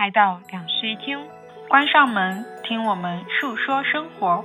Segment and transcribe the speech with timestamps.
[0.00, 1.18] 来到两室一厅，
[1.68, 4.42] 关上门，听我们述说生活。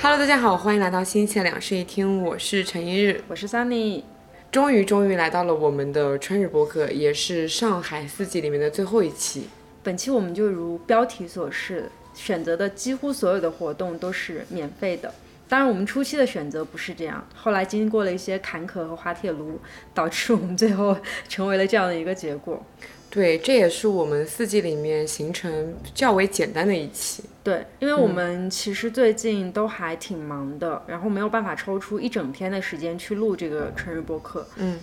[0.00, 4.04] Hello，大家好，欢迎来到新一期的两室一厅，我是陈一日，我是 Sunny。
[4.50, 9.50] 终于，终于来到了我们的春日播客，也是上海四季里面的最后一期。
[9.88, 15.10] 本期我们就如标题所示，选择的几乎所有的活动都是免费的。
[15.48, 19.58] 当然，我们初期的选择不是这样，后来经过了一些坎坷和滑铁卢，
[19.94, 20.94] 导致我们最后
[21.26, 22.62] 成为了这样的一个结果。
[23.08, 27.24] 对，这也是我们四季里面行程较为简单的一期。
[27.42, 34.46] 对，因为我们其实最近都还挺忙的，然后没有办法抽出一整天的时间去录这个春日播客。
[34.56, 34.78] 嗯，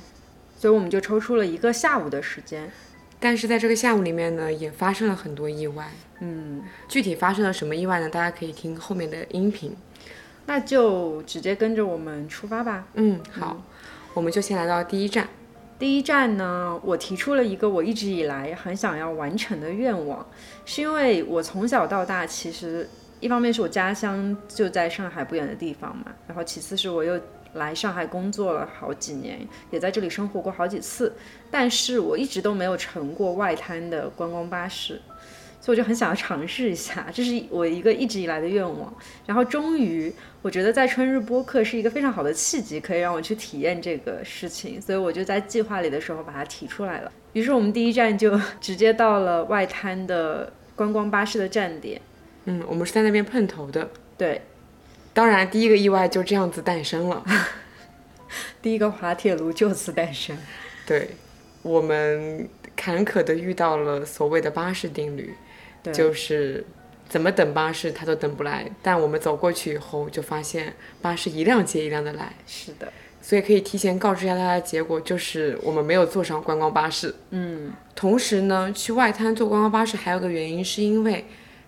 [0.57, 2.71] 所以我们就抽出了一个下午的时间。
[3.25, 5.89] 但是在这个下午里面呢，也发生了很多意外。
[6.19, 8.07] 嗯，具体发生了什么意外呢？
[8.07, 9.75] 大家可以听后面的音频。
[10.45, 12.85] 那就直接跟着我们出发吧。
[12.93, 13.59] 嗯，好，
[14.13, 15.27] 我们就先来到第一站。
[15.79, 20.23] 第一站呢，我提出了一个我一直以来很想要完成的愿望，
[20.63, 22.87] 是因为我从小到大，其实
[23.19, 27.19] 一方面是我家乡就在上海不远的地方嘛，然后其次是我又
[27.55, 29.39] 来上海工作了好几年，
[29.71, 31.13] 也在这里生活过好几次，
[31.51, 35.01] 但是我一直都没有乘过外滩的观光巴士。
[35.61, 38.93] 所以我就很想要尝试一下，这是我一个一直以来的愿望。
[39.25, 44.79] 然后终于，我觉得在春日播客是一个非常好的契机，可以让我去体验这个事情。
[44.79, 47.11] 所以我就在计划里的时候把它提出来了。
[47.33, 51.99] 于是我们第一站就 直接到了外滩的观光巴士的站点。
[52.43, 53.89] 嗯，我们是在那边碰头的。
[54.15, 54.39] 对，
[55.15, 57.23] 当然第一个意外就这样子诞生了，
[58.61, 60.37] 第一个滑铁卢就此诞生。
[60.85, 61.09] 对，
[61.63, 65.33] 我们坎坷的遇到了所谓的巴士定律。
[65.93, 66.65] 就是
[67.07, 68.67] 怎么等巴士，它都等不来。
[68.81, 72.33] 但我们走过去以后，就发现巴士一辆接一辆的来。
[72.47, 72.91] 是的，
[73.21, 77.13] 所以可以提前告知一下大家，结果就是我们没有坐上观光巴士。
[77.29, 81.25] 嗯，同时呢，去外滩坐观光巴士还有个原因，是因为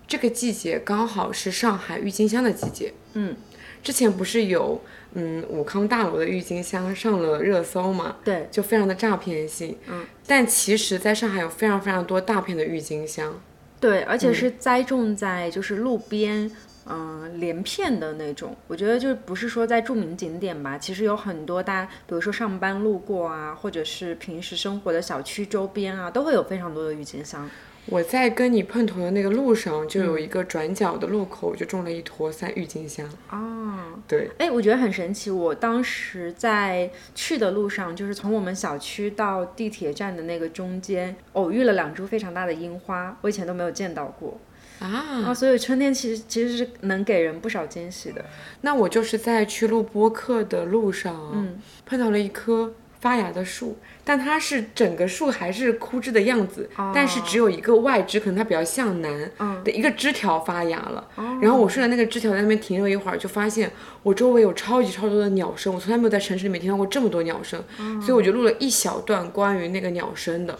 [0.08, 2.92] 这个季节刚好是上海郁金香的季节。
[3.20, 3.36] 嗯，
[3.82, 4.80] 之前不是有
[5.14, 8.18] 嗯武康大楼的郁金香上了热搜嘛？
[8.24, 9.76] 对，就非常的诈骗性。
[9.88, 13.42] 嗯，但其实，在上海有非常非常多大片的郁金香。
[13.80, 16.52] 对，而且是栽种在就是路边，
[16.86, 18.56] 嗯，连片的那种。
[18.68, 27.50] 我觉得就不是说在著名景点吧，其实有很多大家，比如说上班路过啊，或者是平时生活的小区周边啊，都会有非常多的郁金香。
[27.90, 33.10] 我在跟你碰头的那个路上，就有一个转角的路口，就种了一坨三郁金香。
[33.30, 35.32] 啊，对，哎，我觉得很神奇。
[35.32, 44.38] 我当时在去的路上，就是从我们小区到地铁站的那个中间，偶遇了两株非常大的樱花，我以前都没有见到过。
[44.80, 48.26] 啊，所以春天其实其实是能给人不少惊喜的。
[48.62, 52.74] 那我就是在去录播客的路上，嗯，碰到了一棵。
[53.00, 59.32] 发芽的树，但它是整个树还是枯枝的样子，但是只有一个外枝，可能它比较向南
[59.64, 61.08] 的一个枝条发芽了。
[61.42, 63.72] 然后我顺着那个枝条在那边停留一会儿，就发现
[64.02, 67.64] 我周围有超级超多的鸟声，我从来没有在城市里面听到过这么多鸟声，
[68.02, 70.58] 所以我就录了一小段关于那个鸟声的。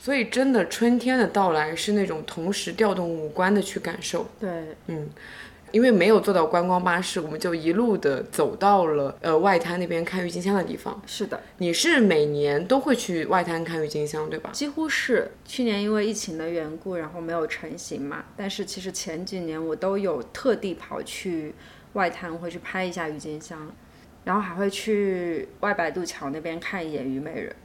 [0.00, 4.28] 所以真的春天的到来是那种同时调动五官的去感受。
[4.38, 4.48] 对，
[4.86, 5.08] 嗯。
[5.74, 11.02] 因为没有坐到观光巴士，我们就一路的走到了呃外滩那边看郁金香的地方。
[11.04, 14.50] 是的，你是每年都会去外滩看郁金香，对吧？
[14.52, 15.32] 几乎是。
[15.44, 18.24] 去年因为疫情的缘故，然后没有成行嘛。
[18.36, 21.52] 但是其实前几年我都有特地跑去
[21.94, 23.68] 外滩，会去拍一下郁金香，
[24.22, 27.56] 然后还会去外白渡桥那边看一眼虞美人。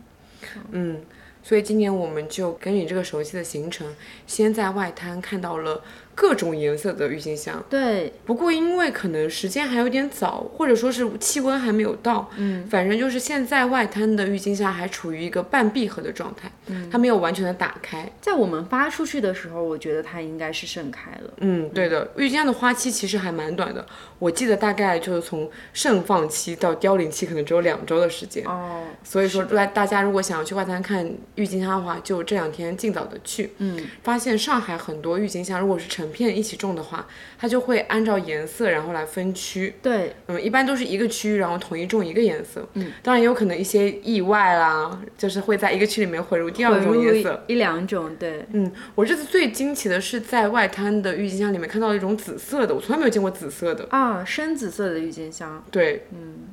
[0.72, 1.00] 嗯，
[1.44, 3.96] 所以今年我们就根据这个熟悉的行程，
[4.26, 5.84] 先在外滩看到了。
[6.16, 8.12] 各种颜色的郁金香，对。
[8.26, 18.12] 不过因为可能时间还有点早，或者说是气温还没有到，嗯，反正就是现在外滩的郁金香还处于一个半闭合的状态，嗯，它没有完全的打开。
[18.20, 21.34] 在我们发出去的时候，我觉得它应该是盛开了。
[21.38, 23.86] 嗯，对的，郁金香的花期其实还蛮短的，
[24.20, 28.44] 我记得大概就是从盛放期到凋零期可能只有两周的时间。
[28.46, 33.54] 哦，所以说来大家如果想要去外滩看郁金香的话，就这两天尽早的去。
[33.60, 37.08] 嗯，发现上海很多郁金香，如果是成片一起种的话，
[37.38, 39.74] 它就会按照颜色然后来分区。
[39.82, 42.68] 对，嗯，一般都是一个区，然后统一种一个颜色。
[42.74, 48.16] 嗯，当然也有可能一些意外啦，就是会在一个区里面混入第二种颜色，一两种。
[48.18, 55.64] 对，嗯，我这次最惊奇的是在外滩的郁金香里面看到一种紫色的，我从来没有见过紫色的啊，深紫色的郁金香。
[55.72, 56.49] 对，嗯。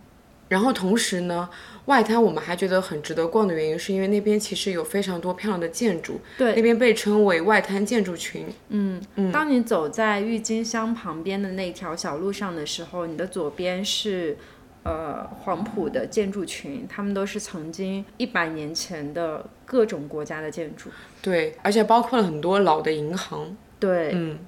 [0.48, 1.48] 然后同时呢，
[1.87, 8.46] 外滩我们还觉得很值得逛的原因，是因为那边其实有非常多漂亮的建筑，对那边被称为外滩建筑群。
[8.69, 14.37] 嗯，嗯当你走在郁金香旁边的那条小路上的时候，你的左边是
[14.84, 20.90] 呃黄埔的建筑群，他们都是曾经一百年前的各种国家的建筑。
[21.20, 23.56] 对，而且包括了很多老的银行。
[23.81, 24.38] 对，嗯，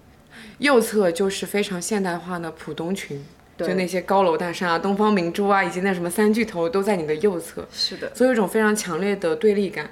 [0.59, 3.25] 右侧就是非常现代化的浦东群，
[3.67, 9.89] 就那些高楼大厦啊、东方明珠啊，以及那什么三巨头都在你的右侧，是的，所以有一种非常强烈的对立感。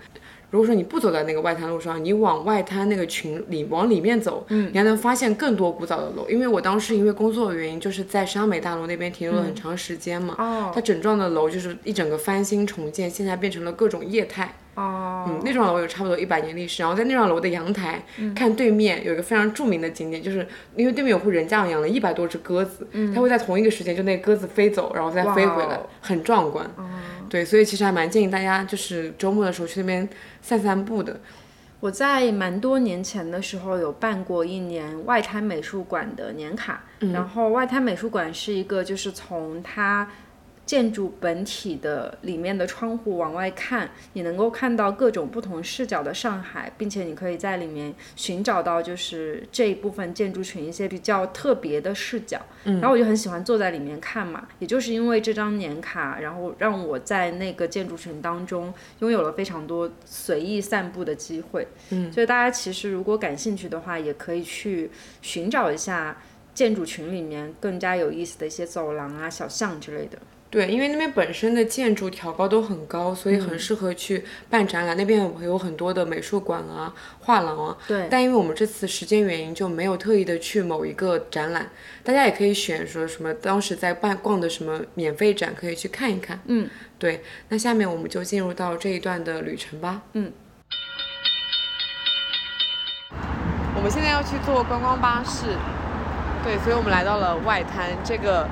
[0.51, 6.25] 如果说你不走在那个外滩路上，你往外滩那个群里往里面走，嗯，你还能发现更多古早的楼。
[6.31, 14.55] 因为我当时因为工作的原因，就是在商美大楼那边停留了很长时间嘛，哦，它整幢的楼就是一整个翻新重建，现在变成了各种业态。
[14.77, 20.47] 哦，嗯，那幢楼有差不多一百年历史，然后在那幢楼的阳台、看对面有一个非常著名的景点，就是
[20.77, 26.69] 因为对面有户人家养了一百多只鸽子，嗯，它会在同一个时间就那鸽子飞走，然后再飞回来，很壮观。
[27.31, 30.09] 对，所以其实还蛮建议大家就是周末的时候去那边
[30.43, 31.19] 散散步的。
[31.81, 40.07] 我在蛮多年前的时候有办过一年外滩美术馆的年卡，然后外滩美术馆是一个就是从它。
[40.67, 52.41] 建筑本体的里面的窗户往外看，你能够看到各种不同视角的上海，并且你可以在里面寻找到就是这一部分建筑群一些比较特别的视角。
[52.65, 61.69] 嗯，然后我就很喜欢坐在里面看嘛，也就是因为这张年卡，然后让我在那个建筑群当中拥有了非常多随意散步的机会。
[61.91, 64.91] 嗯，所以大家其实如果感兴趣的话，也可以去
[65.23, 66.17] 寻找一下
[66.53, 70.19] 建筑群里面更加有意思的一些走廊啊、小巷之类的。
[70.49, 74.97] 对，因为那边本身的建筑挑高都很高，所以很适合去办展览。
[74.97, 77.77] 那边有很多的美术馆啊、画廊啊。
[77.89, 78.07] 对。
[78.09, 81.69] 但因为我们这次时间原因，就没有特意的去某一个展览。
[82.05, 86.41] 大家也可以选说什么当时在办逛的什么免费展，可以去看一看。
[86.47, 87.25] 嗯，对。
[87.49, 90.03] 那下面我们就进入到这一段的旅程吧。
[90.13, 90.33] 嗯。
[93.75, 95.47] 我们现在要去坐观光巴士。
[96.45, 98.49] 对，所以我们来到了外滩这个。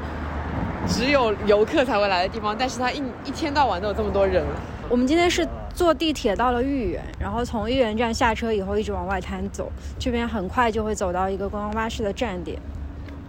[0.87, 4.45] 只有游客才会来的地方，但是它一一天到晚都有这么多人。
[4.89, 12.59] 我们今天是坐地铁到了豫园，然后从豫园站下车以后，一直往外滩走，这边很快就会走到一个观光巴士的站点。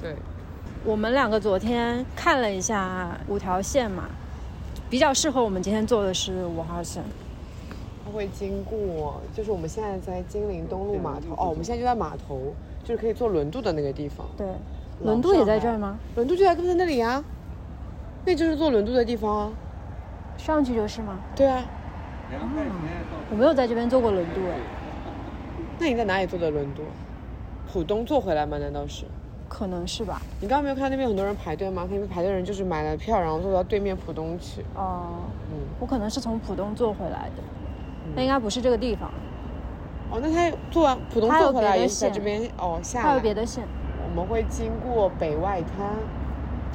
[0.01, 0.15] 对，
[0.83, 4.03] 我们两个昨天看了一下五条线嘛，
[4.89, 7.01] 比较适合我们今天坐的是五号线。
[8.03, 12.53] 它会经过，就是我们现在在金陵东路码头哦，我们现在就在码头，
[12.83, 14.27] 就是可以坐轮渡的那个地方。
[14.37, 14.45] 对，
[15.03, 15.97] 轮渡也在这儿吗？
[16.15, 17.23] 轮渡就在刚才那里呀。
[18.25, 19.51] 那就是坐轮渡的地方啊，
[20.37, 21.19] 上去就是吗？
[21.35, 21.63] 对啊，
[23.29, 24.57] 我没有在这边坐过轮渡哎。
[25.77, 26.81] 那你在哪里坐的轮渡？
[27.71, 28.57] 浦东坐回来吗？
[28.57, 29.05] 难道是？
[29.47, 30.19] 可能是吧。
[30.41, 31.83] 你刚刚没有看到那边很多人排队吗？
[31.89, 34.61] 那边排队人就是买了票，然后坐到对面浦东去。
[34.73, 37.43] 哦，嗯，我可能是从浦东坐回来的，
[38.15, 39.11] 那应该不是这个地方。
[40.09, 43.01] 哦，那他坐完浦东坐回来也是在这边哦下。
[43.01, 43.65] 还有别的线。
[44.03, 45.89] 我们会经过北外滩。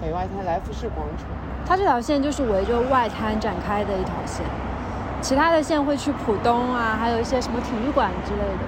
[0.01, 1.27] 北外滩来福士广场，
[1.67, 4.45] 它这条线就是围着外滩展开的一条线，
[5.21, 8.65] 其他的线会去浦东啊，还有一些什么体育馆之类的、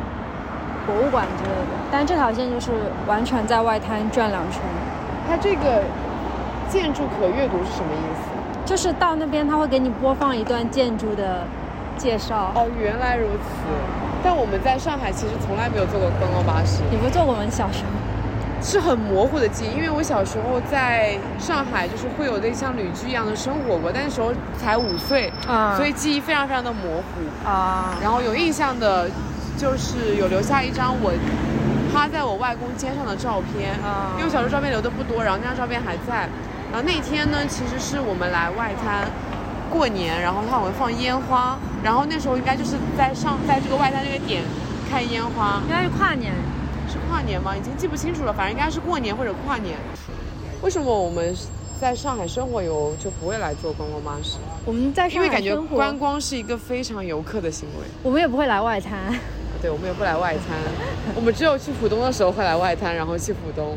[0.87, 2.70] 博物馆之类的，但这条线就是
[3.06, 4.61] 完全在外滩转两圈。
[5.26, 5.83] 它这个
[6.68, 8.66] 建筑可阅读是什么意思？
[8.66, 11.45] 就是到那边他会给你播放一段建筑的
[11.97, 12.52] 介绍。
[12.54, 13.66] 哦，原来如此。
[14.23, 16.83] 但我们在上海其实从来没有坐过观光巴士。
[16.90, 17.40] 你不坐过吗？
[17.50, 17.90] 小时候？
[18.62, 27.99] 是很模糊的记忆，因为我小时候在上海，就是会有那像旅居一样的生活过，但那时候才五岁，啊，所以记忆非常非常的模糊啊。
[28.00, 29.11] 然后有印象的，
[29.59, 31.12] 就是有留下一张我
[31.92, 36.28] 趴在我外公肩上的照片，啊，因为小时候照片留的不多，然后那张照片还在。
[36.71, 39.11] 然后那天呢，其实是我们来外滩
[39.71, 44.42] 过年，然后他们放烟花，然后那时候应该就是在上在这个外滩这个点
[44.88, 46.33] 看烟花，应该是跨年。
[46.92, 47.56] 是跨年吗？
[47.56, 49.78] 已经记不清楚了，反正应该是过年或者跨年。
[50.61, 51.34] 为什么我们
[51.80, 54.37] 在上海生活游就不会来做观光巴士？
[54.66, 57.87] 我们在因为感觉观光是一个非常游客的行为。
[58.02, 59.14] 我们也不会来外滩。
[59.62, 60.58] 对，我们也不来外滩。
[61.14, 63.75] 我们只有去浦东的时候会来外滩，然后去浦东。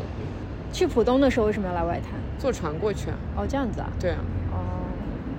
[0.70, 2.20] 去浦东的时候为什么要来外滩？
[2.38, 3.16] 坐船过去啊。
[3.38, 3.88] 哦，这样子啊。
[3.98, 4.18] 对啊。
[4.52, 4.58] 哦，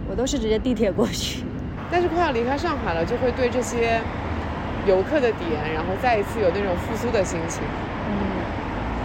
[0.10, 1.44] 我都是直接地铁过去。
[1.92, 4.02] 但是快要离开上海了，就会对这些。
[4.88, 7.62] 游客的点，然后再一次有那种复苏的心情。
[8.10, 8.16] 嗯，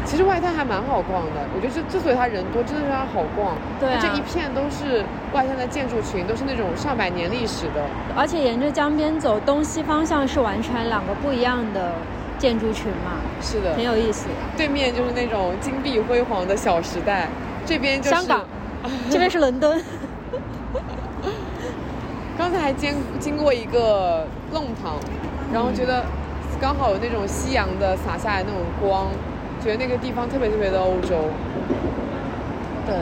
[0.06, 3.56] 其实外滩还蛮好逛的，我觉得之之所以它人多，真的是它好逛。
[3.80, 7.82] 对，这一片都是外滩的建筑群，都是那种上百年历史的。
[8.16, 11.92] 而且沿着江边走，东西方向是完全两个不一样的
[12.38, 13.18] 建筑群嘛。
[13.40, 14.28] 是的，很有意思。
[14.56, 17.28] 对面就是那种金碧辉煌的小时代，
[17.66, 18.44] 这边就是香港，
[19.10, 19.82] 这边是伦敦。
[22.38, 24.98] 刚才还经经过一个弄堂，
[25.52, 26.04] 然后觉得
[26.60, 29.08] 刚好有那种夕阳的洒下来那种光，
[29.62, 31.16] 觉得那个地方特别特别的欧洲。
[32.84, 32.96] 对，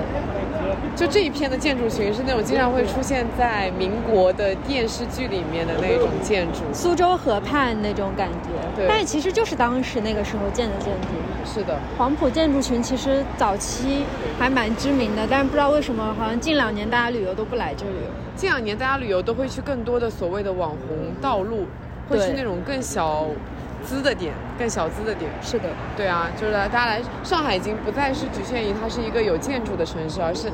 [0.94, 8.50] 就这一片的建筑群是那种经常会出现在民国的电视剧里面的那种建筑，苏州河畔那种感觉。
[8.76, 11.08] 对但是其实就是当时那个时候建的建筑。
[11.50, 14.04] 是的，黄埔建筑群其实早期
[14.38, 18.12] 还蛮知名的，但是不知道为什么，好像近两年大家旅游都不来这里了。
[18.36, 20.78] 近两年大家旅游都会去更多的所谓的网红
[21.22, 21.66] 道路，
[22.10, 23.26] 会去那种更小
[23.82, 25.30] 资的点，更小资的点。
[25.40, 30.50] 是的，对啊，就是大家来上海已经不再是局限于它是一个有建筑的城市，而是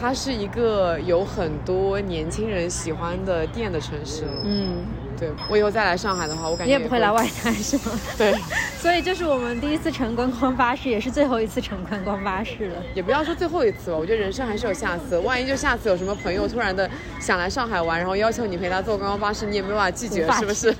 [0.00, 4.32] 它是一个有很多年轻人喜欢的店的城市了。
[4.42, 4.86] 嗯，
[5.18, 7.98] 对我以后再来上海的话，我感觉你也不会来外滩是吗？
[8.18, 8.34] 对，
[8.80, 12.82] 所以这是我们第一次乘观光巴士，也是最后一次乘观光巴士了。
[12.94, 15.18] 也不要说最后一次吧，我觉得人生还是有下次。
[15.18, 16.88] 万一就下次有什么朋友突然的
[17.20, 20.74] 想来上海玩，然后要求你陪他坐观光巴士，你也没有办法拒绝是不是？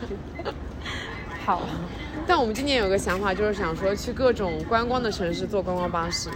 [1.44, 1.62] 好，
[2.26, 6.30] 但我们今年有个想法，就是想说去各种观光的城市坐观光巴士，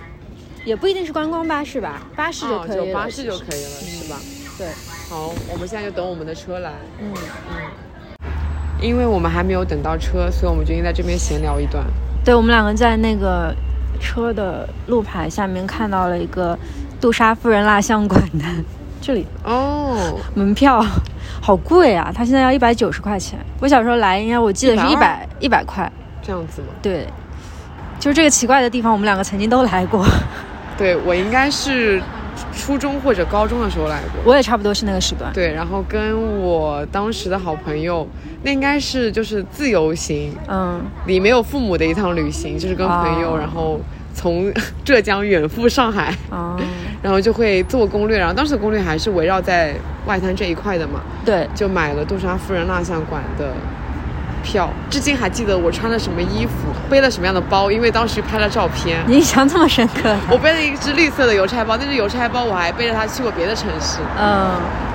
[0.65, 2.87] 也不一定是观光巴士吧，巴士就哦，可以了。
[2.87, 4.21] 就巴士就可以了，是吧？
[4.59, 4.67] 对，
[5.09, 6.73] 好，我们现在就等我们的车来。
[7.01, 7.57] 嗯嗯，
[8.81, 11.85] 因为我们还没有等到车，所以我们决定在这边闲聊一段。
[12.25, 13.55] 对，我们两个在那个
[14.01, 16.59] 车的路牌下面看到了一个
[17.01, 18.45] 杜莎夫人蜡像馆的
[19.01, 20.85] 这里哦，门票，
[21.41, 22.13] 好贵啊！
[22.15, 23.39] 它现在要一百九十块钱。
[23.61, 25.91] 我小时候来，应该我记得是一百一百块。
[26.21, 26.69] 这样子吗？
[26.83, 27.07] 对，
[27.99, 30.05] 就是这个奇怪的地方，我们两个曾经都来过。
[30.77, 32.03] 对我应该是
[32.53, 34.31] 初中或者高中的时候来过。
[34.31, 35.33] 我也差不多是那个时段。
[35.33, 38.07] 对，然后跟我当时的好朋友，
[38.43, 43.81] 那应该是就是自由行，嗯，里没有父母的一趟旅行，就是跟朋友，哦然后
[44.15, 44.53] 从
[44.85, 46.59] 浙江远赴上海，哦，
[47.03, 49.75] 然后就会做攻略，然后当时的攻略还是围绕在
[50.07, 53.53] 外滩这一块的嘛，对，就买了杜莎夫人蜡像馆的
[54.51, 56.53] 票，至今还记得我穿了什么衣服，
[56.89, 58.99] 背了什么样的包，因为当时拍了照片。
[59.07, 60.17] 你印象这么深刻？
[60.31, 63.99] 我背了一只绿色的邮差包，那只邮差包我还背着它去过别的城市。
[64.19, 64.53] 嗯，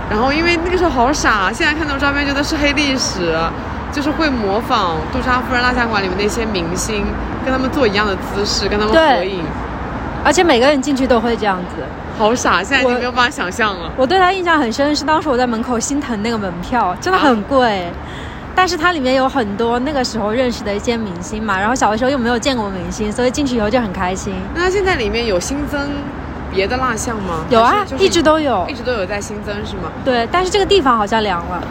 [0.09, 3.37] 然后因为那个时候好傻，现在看到照片觉得是黑历史，
[3.91, 7.05] 就是会模仿杜莎夫人蜡像馆里面那些明星，
[7.45, 9.43] 跟他们做一样的姿势，跟他们合影，
[10.25, 11.83] 而且每个人进去都会这样子。
[12.17, 13.91] 好傻，现在已经没有办法想象了。
[13.97, 17.87] 我对他印象很深，是当时我在门口心疼那个门票，真的很贵。
[18.55, 24.33] 但是它里面有很多那个时候认识的一些明星嘛，然后小的时候又没有见过明星，所以进去以后就很开心。
[24.53, 25.89] 那它现在里面有新增
[26.51, 27.45] 别的蜡像吗？
[27.49, 28.73] 有啊是，就是一直都有一。
[28.73, 29.91] 直都有在新增是吗？
[30.05, 31.63] 对，但是这个地方好像凉了。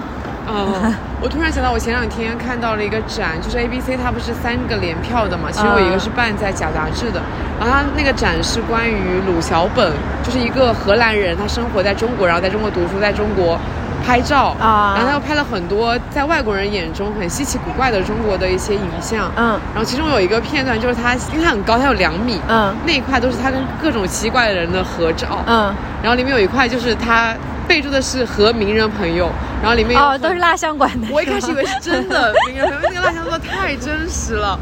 [0.48, 7.22] 嗯， 我突然想到，我前两天看到了一个展，就是 A B C 它不是三个联票的嘛，其中有一个是办在假杂志的，
[7.60, 9.92] 然后它那个展是关于鲁小本，
[10.24, 13.56] 就是一个荷兰人，他生活在中国，然后在中国读书，在中国
[14.04, 14.94] 拍照啊。
[14.96, 19.58] 然后他又拍了很多在外国人眼中很稀奇古怪的中国的一些影像，嗯。
[19.74, 22.74] 然后其中有一个片段就是他，因为他很高，他有两米，嗯。
[22.84, 27.34] 那一块都是他跟各种奇怪的人的合照，嗯，然后里面有一块就是他
[27.68, 29.30] 备注的是和名人朋友，
[29.62, 31.06] 然后里面哦，都是蜡像馆的。
[31.10, 34.58] 我一开始以为是真的 名人朋友，那个蜡像做的太真实了，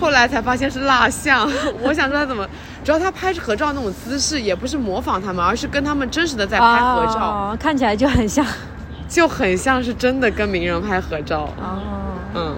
[0.00, 1.50] 后来才发现是蜡像。
[1.82, 2.46] 我想说他怎么，
[2.82, 8.44] 主要他拍合照那种姿势也不是模仿他们，而是跟他们真实的在拍合照，哦，看起来就很像。
[9.08, 11.48] 就很像是真的跟名人拍合照。
[11.60, 11.80] 哦，
[12.32, 12.54] 嗯，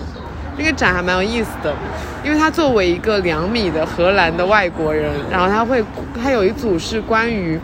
[0.58, 1.74] 那个展还蛮有意思的，
[2.22, 5.82] 因为他作为一个两米的荷兰的外国人，然后他会，
[6.22, 7.58] 他有一组是关于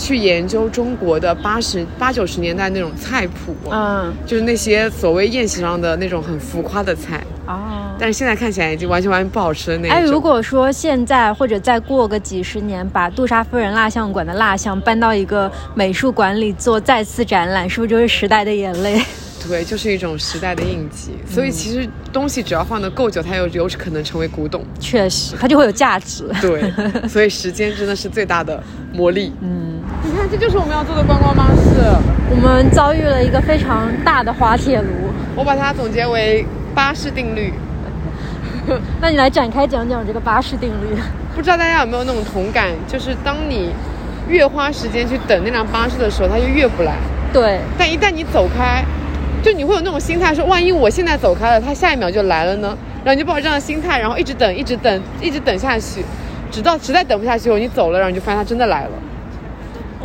[0.00, 7.94] 去研究中国的八十八九十年代那种菜谱，嗯，就是那些所谓宴席上的那种很浮夸的菜，啊。
[7.98, 9.94] 但是现在看起来已经完全完全不好吃的那种。
[9.94, 18.98] 哎，如果说现在或者再过个几十年，把杜莎夫人蜡像馆的蜡像搬到一个美术馆里做再次展览，是不是就是时代的眼泪？
[19.48, 21.12] 对，就是一种时代的印记。
[21.26, 24.62] 所以其实东西只要放得够久，它有有可能成为古董。
[24.78, 26.24] 确实，它就会有价值。
[26.42, 26.70] 对，
[27.08, 29.32] 所以时间真的是最大的魔力。
[29.40, 29.79] 嗯，你
[30.20, 31.80] 看，这就是我们要做的观光巴士。
[32.28, 34.88] 我们遭遇了一个非常大的滑铁卢。
[35.34, 37.54] 我把它总结为巴士定律。
[39.00, 40.94] 那你来展开讲讲这个巴士定律。
[41.34, 43.72] 不知道大家有没有那种同感，就是当你
[44.28, 46.92] 越花时间去等那辆巴士的时候，它就越不来。
[47.32, 48.84] 对，但一旦你走开，
[49.42, 52.76] 就你会有那种心态，说万一我现在走开了，它下一秒就来了呢？
[53.02, 56.04] 然后你就抱着这样的心态，然后一直等，一直等，一直等下去，
[56.50, 58.90] 直到实在等不下去后，你走了，然后你就发现它真的来了。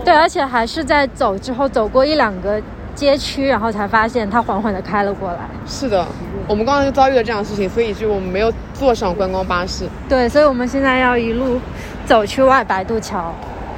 [0.04, 2.62] 对，而且还是在走之后走过一两个
[2.94, 5.40] 街区，然后才发现它缓缓的开了过来。
[5.66, 6.06] 是的，
[6.48, 9.88] 我们刚刚就遭遇了这样的事情，所以就我们没有坐上观光巴士。
[10.10, 11.60] 对，所以我们现在要一路
[12.06, 13.34] 走去外白渡桥。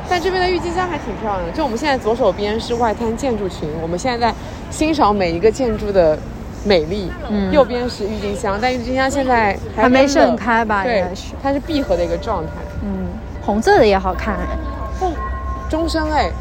[0.09, 1.51] 但这边的郁金香还挺漂亮的。
[1.51, 4.33] 就我们现在左手边是外滩建筑群，我们现在在
[4.69, 6.17] 欣赏每一个建筑的
[6.63, 7.11] 美丽。
[7.29, 10.83] 嗯，右边是郁金香，但郁金香现在还没盛开吧？
[10.83, 12.51] 对，是它是闭合的一个状态。
[12.83, 13.07] 嗯，
[13.41, 14.57] 红色的也好看哎。
[15.67, 16.31] 哦，钟声哎，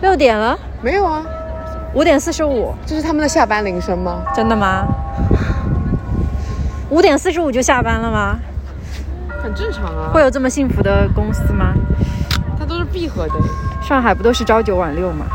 [0.00, 0.56] 六点了？
[0.80, 1.22] 没有啊，
[1.92, 2.72] 五点四十五。
[2.86, 4.22] 这是他们的下班铃声吗？
[4.34, 4.84] 真的吗？
[6.90, 8.38] 五点四十五就下班了吗？
[9.42, 10.10] 很正常啊。
[10.12, 11.74] 会有这么幸福的公司吗？
[12.56, 13.34] 它都是闭合的。
[13.82, 15.26] 上海不都是朝九晚六吗？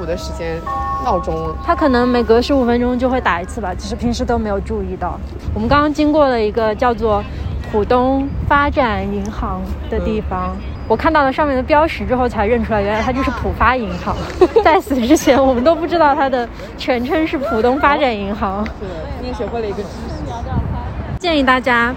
[0.00, 0.58] 五的时间
[1.04, 5.20] 闹钟，它可能每隔十五分钟就会打一次吧，只是平时都没有注意到。
[5.52, 7.22] 我们刚刚经过了一个叫做
[7.70, 10.56] 浦东发展银行的地方，
[10.88, 14.16] 我看到了上面的标识之后才认出来，原来它就是浦发银行。
[14.64, 18.64] 在此之前，我们都不知道它的全称是浦东发展银行。
[18.80, 18.88] 对，
[19.20, 21.18] 你也学会了一个知识。
[21.18, 21.92] 建议大家，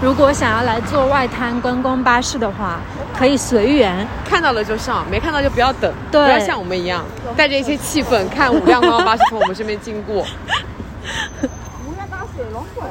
[0.00, 2.78] 如果想要来坐外滩观光巴士的话，
[3.16, 7.02] 可以随缘，看到了就上，没看到就不要等，不要像我们一样
[7.36, 10.24] 带着一些气氛看五辆观光巴士从我们身边经过。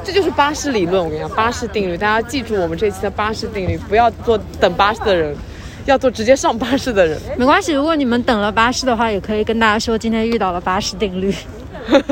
[0.03, 5.35] 这就是巴士理论，我跟你讲，巴士定律，大家记住我们这期的巴士定律，不要做等巴士的人，
[5.85, 7.19] 要做直接上巴士的人。
[7.37, 11.33] 没关系，如果你们等了巴士的话，也可以跟大家说今天遇到了巴士定律，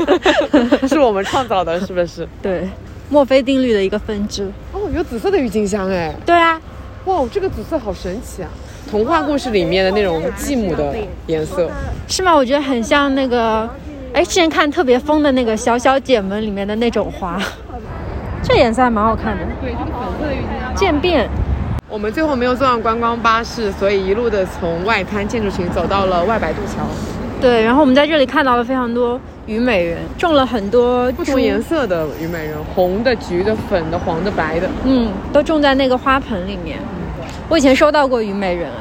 [0.88, 2.26] 是我们创造的，是不是？
[2.42, 2.68] 对。
[3.10, 6.58] 墨菲定律的一个分支哦，有紫色的郁金香哎，对啊，
[7.04, 8.48] 哇，这个紫色好神奇啊！
[8.90, 10.94] 童话故事里面的那种继母的
[11.26, 11.70] 颜色
[12.08, 12.34] 是吗？
[12.34, 13.68] 我觉得很像那个，
[14.12, 17.40] 哎，之前看特别疯的那个小小姐们里面的那种花，
[18.42, 19.44] 这颜色还蛮好看的。
[19.60, 21.28] 对，这个粉色的郁金香渐变。
[21.88, 26.84] 我们最后没有坐上观光巴士，所以一路的从外滩建筑群走到了外白渡桥。
[27.40, 36.78] 对，然后我们在这里看到了非常多虞美人，种了很多不同颜色的虞美人，红的、橘的、粉的、黄的、白的，嗯，都种在那个花盆里面。
[37.48, 38.74] 我以前收到过虞美人，哎，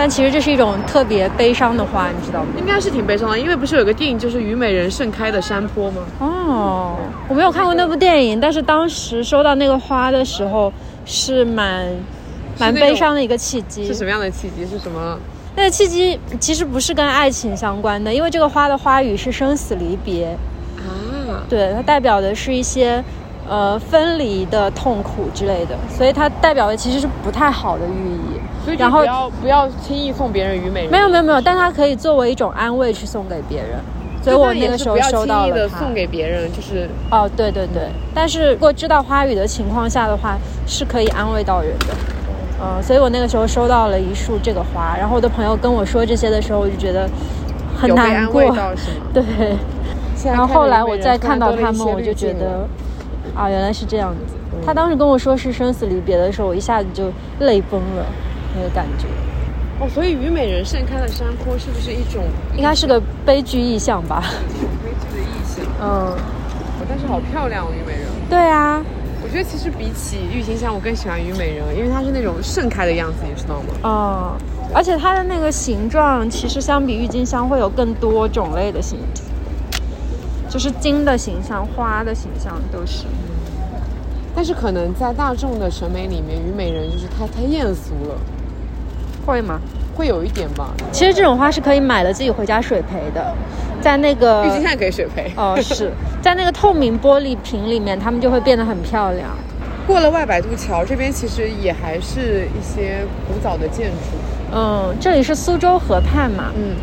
[0.00, 2.48] 但其实这是一种特别悲伤的花，你知道吗？
[2.56, 6.00] 应该是挺悲伤的，因为不是有个电影就是虞美人盛开的山坡吗？
[6.20, 6.96] 哦，
[7.28, 10.72] 我没有看过那部电影，但是当时收到那个花的时候
[11.04, 11.86] 是蛮
[12.58, 13.86] 蛮悲伤的一个契机。
[13.86, 14.64] 是什么样的契机？
[14.66, 15.18] 是什么？
[15.54, 20.28] 那个契机其实不是跟爱情相关的，因为这个花的花语是生死离别
[20.78, 23.04] 啊，对，它代表的是一些
[23.46, 28.40] 呃分离的痛苦之类的，所以它代表的其实是不太好的寓意。
[28.64, 30.90] 所以然后不要不要轻易送别人虞美人。
[30.90, 33.78] 没有没有没有，但它可以作为一种安慰去送给别人。
[34.22, 35.78] 所以我那个时候收到了它。
[35.78, 41.86] 送给别人就是哦，对对对，但是如果知道花语的情况下的话，是可以安慰到人的。
[42.62, 47.08] 嗯，所以我那个时候收到了一束这个花，然后我的朋友跟我说这些的时候，我就觉得
[47.74, 48.42] 很难过。
[49.14, 49.24] 对。
[50.22, 52.68] 然后后来我再看到他们，我就觉得
[53.34, 54.34] 啊，原来是这样子。
[54.66, 57.04] 他当时跟我说是生死离别的时候，我一下子就
[57.38, 58.04] 泪崩了，
[58.56, 59.06] 那个感觉。
[59.80, 62.24] 哦，所以虞美人盛开的山坡是不是一种？
[62.56, 64.22] 应该是个悲剧意象吧。
[64.82, 65.64] 悲剧的意象。
[65.80, 66.16] 嗯。
[66.88, 68.08] 但是好漂亮哦，虞美人。
[68.28, 68.82] 对啊。
[69.22, 73.68] 我觉得其实比起郁金香，我更喜欢虞美人，因为它是那种盛开的样子，你知道吗？
[73.82, 74.36] 哦，
[74.74, 78.98] 而且它的那个形状，其实相比郁金香会有更多种类的形，
[80.48, 83.04] 就是茎的形象、花的形象都是。
[84.34, 88.18] 但是可能在大众的审美里面，虞美人就是太太艳俗了，
[89.24, 89.60] 会吗？
[89.94, 90.70] 会有一点吧。
[90.92, 93.34] 其实这种花是可以买了自己回家水培的。
[93.80, 99.30] 在那个郁金香可以水培哦，是 在那个透明玻璃瓶里面，它们就会变得很漂亮。
[99.86, 104.18] 过了外白渡桥，这边其实也还是一些古早的建筑。
[104.52, 106.52] 嗯，这里是苏州河畔嘛。
[106.54, 106.76] 嗯，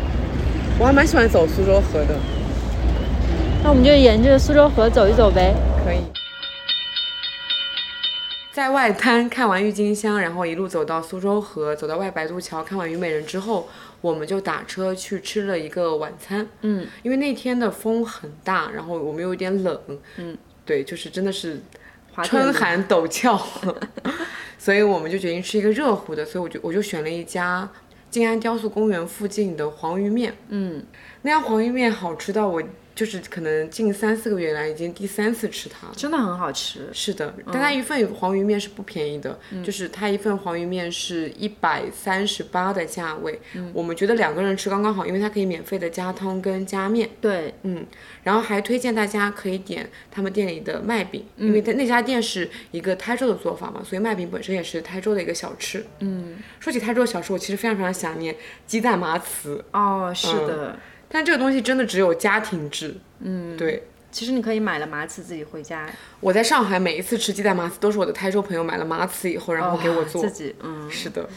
[0.78, 2.16] 我还蛮喜欢走苏州河的。
[3.62, 5.54] 那我们就沿着苏州河走一走呗。
[5.84, 5.98] 可以。
[8.58, 13.68] 在外滩看完郁金香，然后一路走到苏州河，走到外白渡桥，看完虞美人之后。
[14.00, 19.80] 我们就打车去吃了一个晚餐，嗯，因为那天的风很大，然后我们有点冷，
[20.16, 21.60] 嗯，对，就是真的是
[22.24, 23.40] 春寒陡峭，
[24.58, 27.68] 所以我们就决定吃一个热乎的，所以我就我就选了一家
[28.10, 30.84] 静安雕塑公园附近的黄鱼面，嗯，
[31.22, 32.60] 那家黄鱼面好吃到我。
[32.98, 36.88] 就是可能近三四个月来已经第三次吃它，真的很好吃。
[36.92, 43.40] 是的，但它一份黄鱼面是不便宜的，就是它一份黄鱼面是一百三十八的价位。
[43.72, 47.08] 我们觉得两个人吃刚刚好，因为它可以免费的加汤跟加面。
[47.20, 47.86] 对，嗯，
[48.24, 55.86] 然后还推荐大家可以点他们店里的麦饼，因为那家店是一个台州的做法嘛，所以麦饼本身也是台州的一个小吃。
[56.00, 58.34] 嗯，说起台州的小吃，我其实非常非常想念
[58.66, 59.62] 鸡蛋麻糍。
[59.70, 60.76] 哦，是的。
[61.08, 65.88] 但这个东西真的只有家庭制，嗯，对，其实你可以买了麻糍自己回家，
[66.20, 70.22] 我在上海每一次吃鸡蛋麻糍，都是我的台州朋友买了麻糍以后，然后给我做。
[70.22, 71.28] 自己，嗯，是的。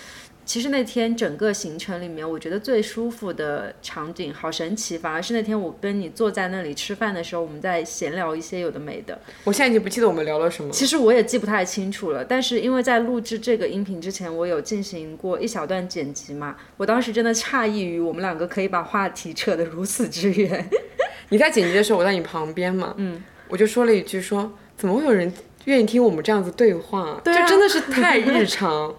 [0.52, 9.18] 其实那天整个行程里面，我觉得最舒服的场景，好神奇，反而是那天我跟你坐在那里吃饭的时候，我们在闲聊一些有的没的。
[9.46, 10.70] 我现在已经不记得我们聊了什么。
[10.70, 20.70] 其实我也记不太清楚了，但是因为在录制这个音频之前，我有进行过一小段剪辑嘛，我当时真的诧异于我们两个可以把话题扯得如此之远。
[21.30, 25.32] 你在剪辑的时候，我在你旁边嘛，嗯，我就说了一句说，怎么会有人
[25.64, 27.22] 愿意听我们这样子对话？
[27.24, 28.94] 对这真的是太日常。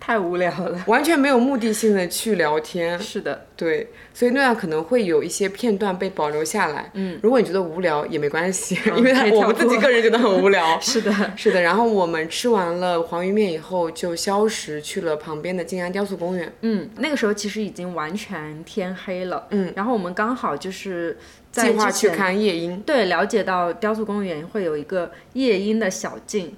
[0.00, 2.98] 太无聊了， 完全没有目的性的去聊天。
[2.98, 6.90] 是的，对，所以那样可能会有一些片段被保留下来。
[6.94, 10.76] 嗯，如果你觉得无聊也没关系，因为我们自己个人觉得很无聊。
[10.80, 11.60] 是的，是的。
[11.60, 16.50] 然后我们吃完了黄鱼面以后，就消食去了旁边的静安雕塑公园。
[16.62, 19.46] 嗯，那个时候其实已经完全天黑了。
[19.50, 21.18] 嗯，然后我们刚好就是
[21.52, 22.80] 计划去看夜莺。
[22.86, 26.56] 对，了解到雕塑公园会有一个夜莺的小径。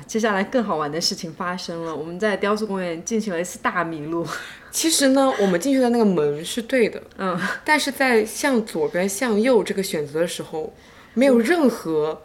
[0.06, 4.26] 接下来更好玩的事情发生了，我们在雕塑公园进行了一次大迷路。
[4.70, 10.72] 其实呢，我们进去的那个门是对的，嗯，但是在向左边、向右这个选择的时候，
[11.14, 12.22] 没有任何。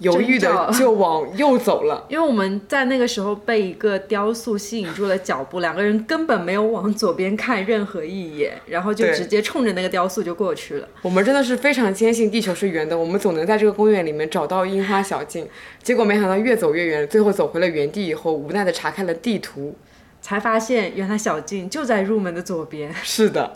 [0.00, 10.88] 犹豫的就往右走了， 因为我们在那个时候被一个雕塑吸引住了脚步，两个人根本没有往左边看任何一眼，然后就直接冲着那个雕塑就过去了。
[11.02, 15.46] 我们真的是非常坚信地球是圆的，我们总能在这个公园里面找到樱花小径。
[15.82, 19.76] 结果没想到越走越远，最后走回了原地以后，无奈的查看了地图，
[20.22, 22.90] 才发现原来小径就在入门的左边。
[23.02, 23.54] 是的，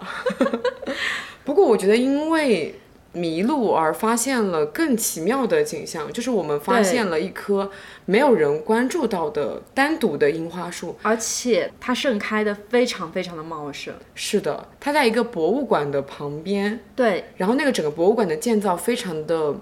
[1.42, 2.74] 不过我觉得因为。
[3.14, 7.70] 迷路而发现了更奇妙的景象，就是我们发现了一棵
[8.04, 13.94] 没有人关注到的单独的樱花树，而且它盛开的非常非常的茂盛。
[14.14, 16.80] 是的，它在一个博物馆的旁边。
[16.94, 19.54] 对，然后那个整个博物馆的建造非常的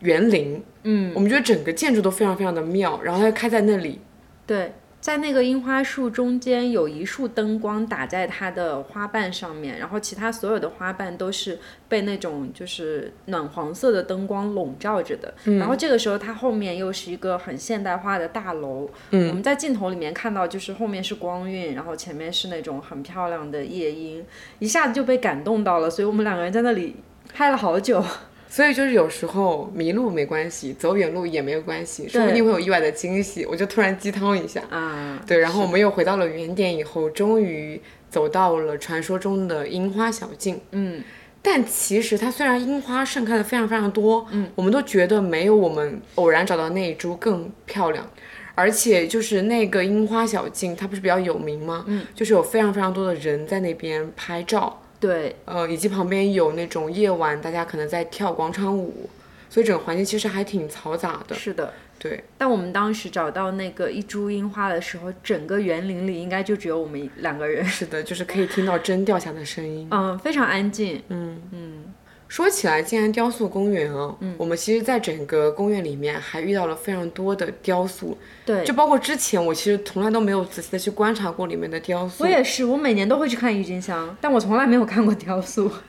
[0.00, 4.00] 园林，嗯，我们觉得整个建筑都非常非常的妙，然后它开在那里。
[4.46, 4.72] 对。
[5.08, 15.32] 在那个樱花树中间有一束灯光打在它的花瓣上面，然后其他所有的花瓣都是被那种就是暖黄色的灯光笼罩着的。
[15.44, 18.86] 然后这个时候它后面又是一个很现代化的大楼。
[19.08, 24.22] 嗯，我们在镜头里面看到就是后面是光晕，然后前面是那种很漂亮的夜莺，
[24.58, 26.96] 一下子就被感动到了，所以我们两个人在那里
[27.32, 28.04] 拍了好久。
[28.48, 33.44] 所以就是有时候迷路没关系，走远路也没有关系，说不定会有意外的惊喜。
[33.44, 40.58] 我就突然鸡汤一下，啊，对，然后我们又回到了原点，以后终于走到了传说中的樱花小径。
[40.72, 41.02] 嗯，
[41.42, 48.10] 但其实它虽然樱花盛开的非常非常多，嗯，我们都觉得没有我们偶然找到那一株更漂亮，
[48.54, 51.84] 而且就是那个樱花小径，它不是比较有名吗？
[51.86, 54.82] 嗯，就是有非常非常多的人在那边拍照。
[55.00, 59.08] 对，呃，以及旁边有那种夜晚，大家可能在跳广场舞，
[59.48, 61.36] 所以整个环境其实还挺嘈杂的。
[61.36, 62.24] 是的，对。
[62.36, 67.64] 但我们当时找到那个一株樱花的时候，整个园林里应该就只有我们两个人。
[67.64, 69.86] 是的，就是可以听到针掉下的声音。
[69.90, 71.02] 嗯，非常安静。
[71.08, 71.84] 嗯嗯。
[72.28, 82.22] 说起来，静安雕塑公园啊，嗯我们其实在整个公园里面还遇到了非常多的雕塑，对，就包括之前我其实从来都没有仔细的去观察过里面的雕塑。
[82.22, 85.72] 我也是，我每年都会去看郁金香，但我从来没有看过雕塑。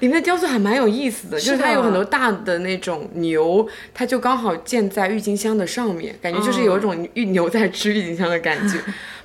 [0.00, 8.78] 里面的雕塑还蛮有意思的，就是它有很多大的那种牛，它就刚好建在郁金香的上面，感觉就是有一种郁牛在吃郁金香的感觉。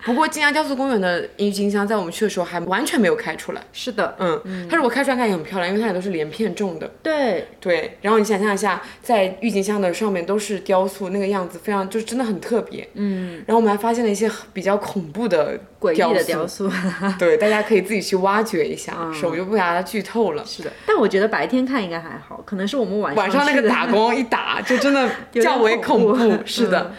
[0.06, 3.62] 不过静安雕塑公园的郁金香在我们去的时候还完全没有开出来。
[3.74, 6.90] 是的，嗯，它如果开出来，看也很漂亮，因为它俩都是连片种的。
[7.04, 12.88] 对对，然后你想象一下，在郁金香的上面都是雕塑，那个样子非常，就是真的很特别。
[12.94, 16.72] 嗯，然后我们还发现了一些比较恐怖的诡异的雕塑。
[17.18, 20.44] 对，大家可以自己去挖掘一下，手就不给大家剧透了。
[20.46, 25.10] 是的，但我觉得白天看应该还好，可能是我们晚上晚上那个打光一打，就真的
[25.42, 26.38] 较为恐怖。
[26.46, 26.94] 是的。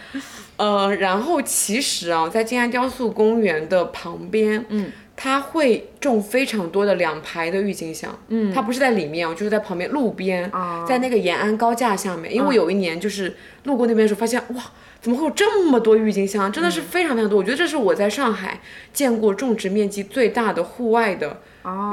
[0.61, 10.53] 呃，然后其实啊，在静安雕塑公园的旁边，嗯，它会种非常多的两排的郁金香，嗯，它不是在里面哦，就是在旁边路边，
[10.87, 12.31] 在那个延安高架下面。
[12.31, 14.62] 因为我有一年就是路过那边的时候，发现哇，
[15.01, 16.53] 怎么会有这么多郁金香？
[16.53, 17.38] 真的是非常非常多。
[17.38, 18.61] 我觉得这是我在上海
[18.92, 21.40] 见过种植面积最大的户外的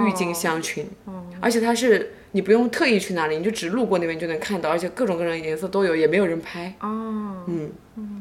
[0.05, 0.85] 郁金香群，
[1.39, 2.15] 而且它是。
[2.31, 6.73] 你不用特意去哪里，你就只路过那边就能看到，而且各种各样的颜色都有，也没有人拍。
[6.81, 7.71] 哦，嗯，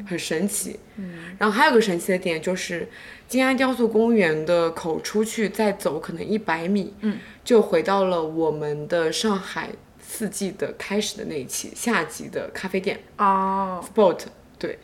[0.08, 0.78] 很神奇。
[0.96, 2.88] 嗯，然后还有个神奇的点就是，
[3.28, 13.00] 静安雕塑公园的口出去再走可能一百米，嗯，就回到了我们的上海四季的开始的那一期夏季的咖啡店。
[13.18, 14.20] 哦 Sport，
[14.56, 14.78] 对，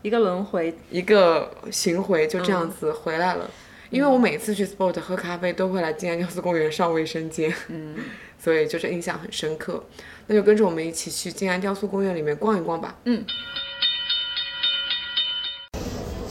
[0.00, 3.50] 一个轮回，一个巡回，就这样子回来了。
[3.90, 7.52] 因为我每次去 Sport 喝咖啡，都会来静安雕塑公园上卫生间。
[7.68, 7.96] 嗯。
[8.48, 9.84] 所以就是印象很深刻。
[10.26, 12.94] 那就跟着我们一起去静安雕塑公园里面逛一逛吧。
[13.04, 13.22] 嗯，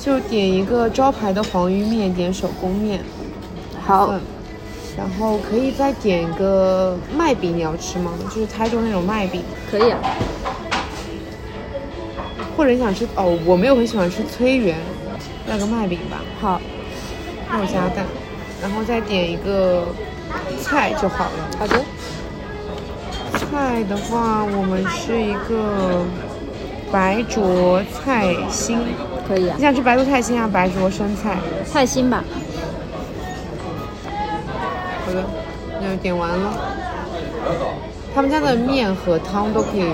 [0.04, 3.04] 就点一个招牌的黄鱼面，点手工面。
[3.86, 4.22] 好，嗯
[4.98, 8.12] 然后可以再点一个麦饼，你要吃吗？
[8.34, 9.44] 就是台州那种麦饼。
[9.70, 10.00] 可以啊。
[12.58, 14.76] 或者你想吃哦，我没有很喜欢吃崔园，
[15.48, 16.24] 要个麦饼吧。
[16.42, 16.60] 好，
[17.54, 18.08] 肉加蛋，
[18.60, 19.86] 然后再点一个
[20.64, 21.50] 菜就好了。
[21.60, 21.80] 好的。
[23.50, 26.06] 菜的话，我们吃一个
[26.92, 28.80] 白灼菜心，
[29.28, 29.56] 可以啊。
[29.58, 30.50] 你想吃白灼菜心啊？
[30.52, 31.38] 白灼生菜？
[31.66, 32.24] 菜心吧。
[35.06, 35.24] 好的，
[35.82, 36.54] 那就点完了。
[38.14, 39.94] 他们家的面和汤都可以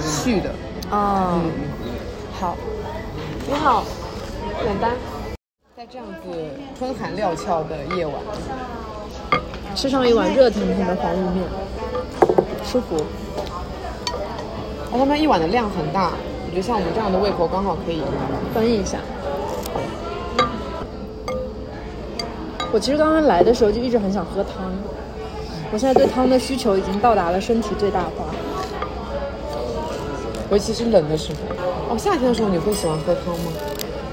[0.00, 0.50] 续的。
[0.90, 1.40] 哦。
[1.44, 1.50] 嗯。
[2.38, 2.56] 好，
[3.48, 3.84] 你好，
[4.64, 4.90] 简单。
[5.76, 8.14] 在这样子春寒料峭的夜晚，
[9.74, 11.48] 吃上一碗热腾腾的黄鱼面，
[12.72, 12.96] 舒服。
[14.90, 16.12] 哦，他们一碗的量很大，
[16.46, 18.00] 我觉得像我们这样的胃口刚好可以
[18.54, 18.96] 分一下。
[22.72, 24.72] 我其实刚刚来的时候就一直很想喝汤，
[25.70, 28.24] 我现在对汤的需求已经到达了身体最大化。
[30.50, 31.38] 尤其是冷的时候。
[31.90, 33.52] 哦，夏天的时候你会喜欢喝汤吗？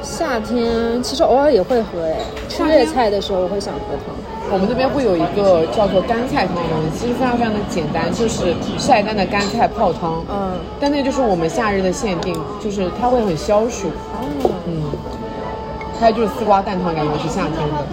[0.03, 2.19] 夏天其实偶尔也会喝，哎，
[2.49, 4.13] 吃粤菜的时候我会想喝汤。
[4.51, 10.23] 我们那边会有一个叫做干菜汤的东西，其实非常非常的简单，就是晒干的干菜泡汤。
[10.29, 10.53] 嗯。
[10.79, 13.89] 但那就是我们夏日的限定，就是它会很消暑。
[13.89, 14.51] 哦。
[14.65, 14.91] 嗯。
[15.99, 17.85] 还有就是丝瓜蛋汤，感觉是夏天的。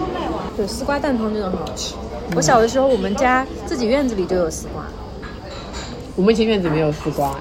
[0.55, 1.93] 对，丝瓜蛋汤真的很好吃。
[2.35, 4.83] 我小的时候，我们家自己院子里就有丝瓜。
[6.15, 7.39] 我们以前院子没有丝瓜，哎。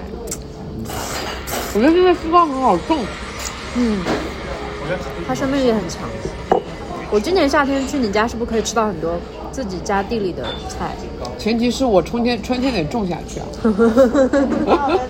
[1.75, 2.99] 我觉得现在丝瓜很好种，
[3.77, 4.01] 嗯，
[5.27, 6.03] 它生命力很强。
[7.11, 9.15] 我今年夏天去你家，是不是可以吃到很多
[9.53, 10.91] 自己家地里的菜？
[11.39, 13.47] 前提是我春天春天得种下去啊。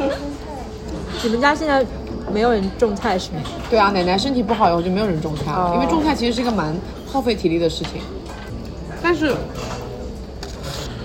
[1.23, 1.85] 你们家现在
[2.33, 3.39] 没有人种菜是吗？
[3.71, 6.75] 对啊，奶奶身体不好以后就没有人种菜了，因为种菜其实是一个蛮
[7.11, 8.03] 耗费体力的事情。
[9.03, 9.35] 但是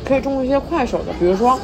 [0.06, 1.58] 可以种一些快手的，比如说。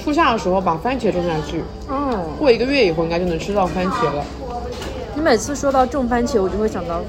[0.00, 4.24] 初夏的时候把番茄种下去，哦，过一个月以后应该就能吃到番茄了。
[5.18, 7.00] 你每次说到种番茄，我就会想到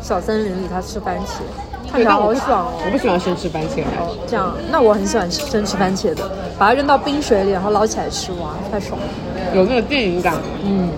[0.00, 2.72] 小森林里他吃番茄，看着好爽哦。
[2.82, 3.82] 我不喜欢生吃番茄。
[4.00, 9.06] 哦，这样，那我很喜欢吃生吃番茄的，把它扔到冰水里，然后捞起来吃，哇，太爽了，
[9.54, 10.36] 有那个电影感。
[10.64, 10.88] 嗯。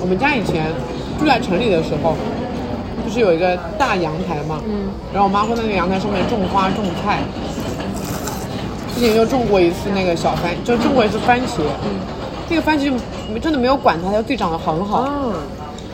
[0.00, 0.72] 我们家以前
[1.20, 2.16] 住在城里的时候，
[3.04, 7.18] 就是有一个大阳台嘛，嗯，然后我妈会在那个阳台上面种花种菜。
[8.94, 11.60] 之前就种过一次那个小番，就种过一次番茄。
[11.84, 12.00] 嗯，
[12.48, 12.84] 这个番茄
[13.32, 15.08] 就真的没有管它，它自己长得很好。
[15.08, 15.32] 嗯，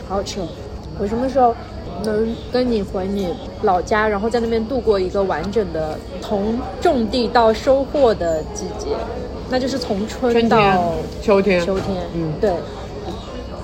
[0.07, 0.39] 好吃。
[0.99, 1.55] 我什么时候
[2.03, 3.33] 能跟你回你
[3.63, 8.87] 老家，然后在那边度过一个完整的从种地到收获的季节？
[9.49, 11.59] 那就是从春到秋天。
[11.65, 12.53] 秋天，嗯，对，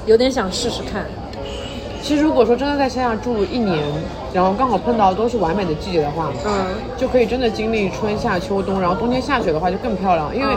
[0.06, 1.06] 有点想试试看。
[2.02, 3.84] 其实如果说真的在乡下住一年，
[4.34, 10.36] 然后刚好碰到都是完美的季节的话，嗯，就可以真的经历春夏秋冬，然后冬天下雪的话就更漂亮。
[10.36, 10.56] 因为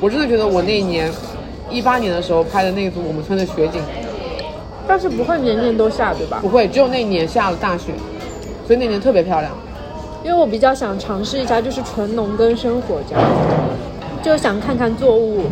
[0.00, 1.10] 我真的觉得我那一年，
[1.70, 3.80] 一八年的时候拍的那组我们村的雪景，
[4.86, 6.38] 但是不会年年都下对吧？
[6.40, 7.92] 不会，只有那一年下了大雪，
[8.66, 9.52] 所以那年特别漂亮。
[10.24, 13.22] 因为我比较想尝试一下就是纯农耕生活这样，
[14.22, 15.44] 就想看看作物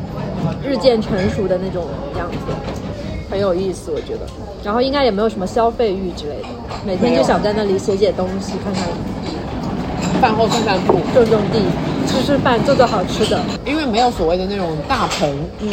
[0.63, 1.85] 日渐成熟的那种
[2.19, 2.37] 样子。
[3.31, 4.21] 很有意思，我觉得，
[4.63, 6.49] 然后应该也没有什么消费欲之类的，
[6.87, 8.85] 每天就想在那里写写东西，看看，
[10.21, 11.61] 饭后散散步，种种地，
[12.07, 13.41] 吃吃饭，做做好吃的。
[13.65, 15.29] 因为没有所谓的那种大棚，
[15.61, 15.69] 嗯，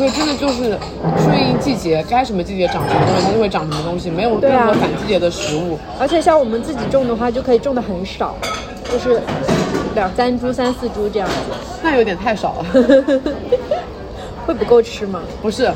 [0.00, 0.78] 所以真的就是
[1.18, 5.78] 顺应季节，该什么季节长什么东西，它就会长什么东西，没有任何反季节的食物。
[5.98, 8.34] 而且像我们自己种的话，就可以种的很少，
[8.90, 9.20] 就是
[9.94, 11.34] 两三株、三四株这样子。
[11.82, 12.66] 那有点太少了，
[14.46, 15.20] 会不够吃吗？
[15.42, 15.70] 不是。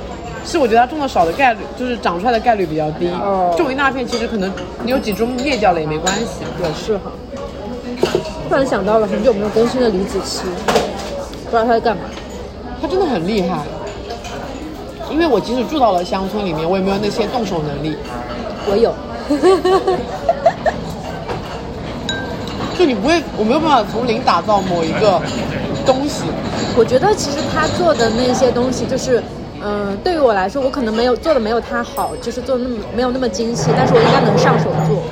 [0.46, 3.10] 是我觉得它种的少的概率，就是长出来的概率比较低。
[3.10, 4.50] 哦，种一大片，其实可能
[4.84, 6.44] 你有几株灭掉了也没关系。
[6.62, 7.12] 也是哈。
[8.48, 10.44] 突然想到了很久没有更新的李子柒，
[11.44, 12.04] 不知道他在干嘛。
[12.80, 13.58] 他真的很厉害。
[15.14, 17.96] 因为我即使住到了乡村里面，我也没有那些动手能力。
[18.68, 18.92] 我有。
[22.76, 25.22] 就你不会，我没有办法从零打造某一个
[25.86, 26.24] 东西。
[26.76, 29.22] 我觉得其实他做的那些东西就是。
[29.66, 35.02] 嗯，对于我来说，我可能没有做的没有他好，就是做那么没有那么精细，但是我应该能上手做。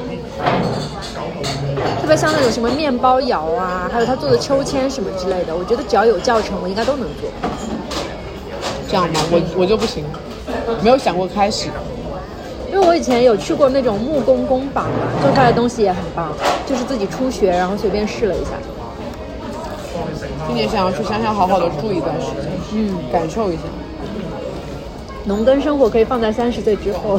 [2.03, 7.31] 特别像那种什么面包窑啊，还有他做的秋千什么之类的，我觉得只要有教程，我应该都能做。
[8.93, 9.21] 这样吗？
[9.31, 10.05] 我我就不行，
[10.83, 11.71] 没有想过开始。
[12.71, 16.31] 因为我以前有去过那种木工工坊嘛，做出来的东西也很棒，
[16.67, 18.51] 就是自己初学，然后随便试了一下。
[20.47, 23.63] 今年想要去乡下好好的住一段时间，嗯，感受一下。
[25.25, 27.19] 农耕生活可以放在三十岁之后，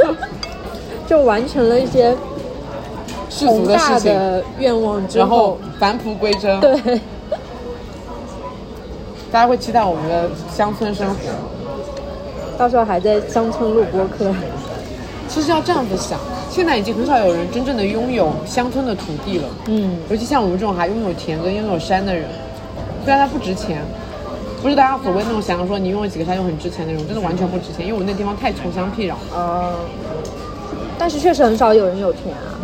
[1.06, 2.16] 就完成了一些
[3.28, 6.58] 世俗的事情，愿望之然后返璞归真。
[6.60, 7.00] 对，
[9.34, 11.16] 大家会期待我们的乡村生活。
[12.56, 14.32] 到时候还在乡村录播客。
[15.26, 19.48] 其实要这样子想，现在已经很少有人真正的拥有乡村的土地了。
[19.66, 22.28] 嗯，尤其像我们这种还拥有田跟拥有山的人，
[23.04, 23.82] 虽然它不值钱。
[24.62, 29.14] 不是大家所谓那种想象说你拥有几个山就很值钱那种，真的完全不值钱，因为我们那地方太穷乡僻壤。
[29.32, 29.74] 哦。
[30.96, 32.54] 但是确实很少有人有田啊。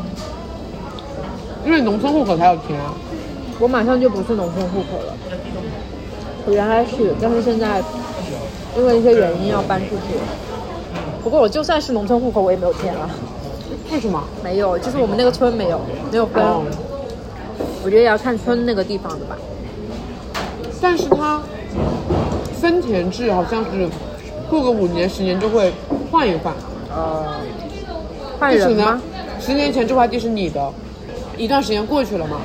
[1.67, 2.95] 因为农村户口才有田啊。
[3.59, 5.13] 我马上就不是农村户口了。
[6.51, 7.81] 我原来是，但是现在
[8.77, 10.19] 因为一些原因要搬出去。
[11.23, 13.09] 不过我就算是农村户口，我也没有田了。
[13.93, 14.21] 为什么？
[14.43, 16.43] 没有，就是我们那个村没有，没有分。
[17.85, 19.39] 我觉得也要看村那个地方的吧。
[20.83, 21.41] 但是它。
[22.61, 23.89] 分田制好像是
[24.51, 25.73] 过个五年十年就会
[26.11, 26.53] 换一换，
[26.95, 27.37] 呃，
[28.39, 29.01] 换人吗？
[29.41, 30.71] 十年前这块地是你的，
[31.39, 32.37] 一段时间过去了嘛，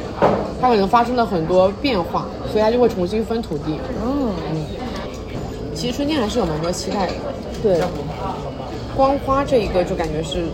[0.61, 3.77] 它可能发生了很多变化，所以它就会重新分土地。
[4.01, 4.65] 嗯嗯，
[5.75, 7.13] 其实春天还是有蛮多期待的。
[7.61, 7.81] 对，
[8.95, 10.45] 光花这一个就感觉是，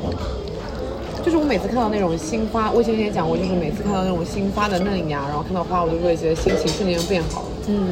[1.23, 7.45] 就是我每次看到那种新花，我以前也讲过，就是每次看到那种新发的嫩芽，然后看到花，我就会觉得心情瞬间就变好。
[7.67, 7.89] 嗯。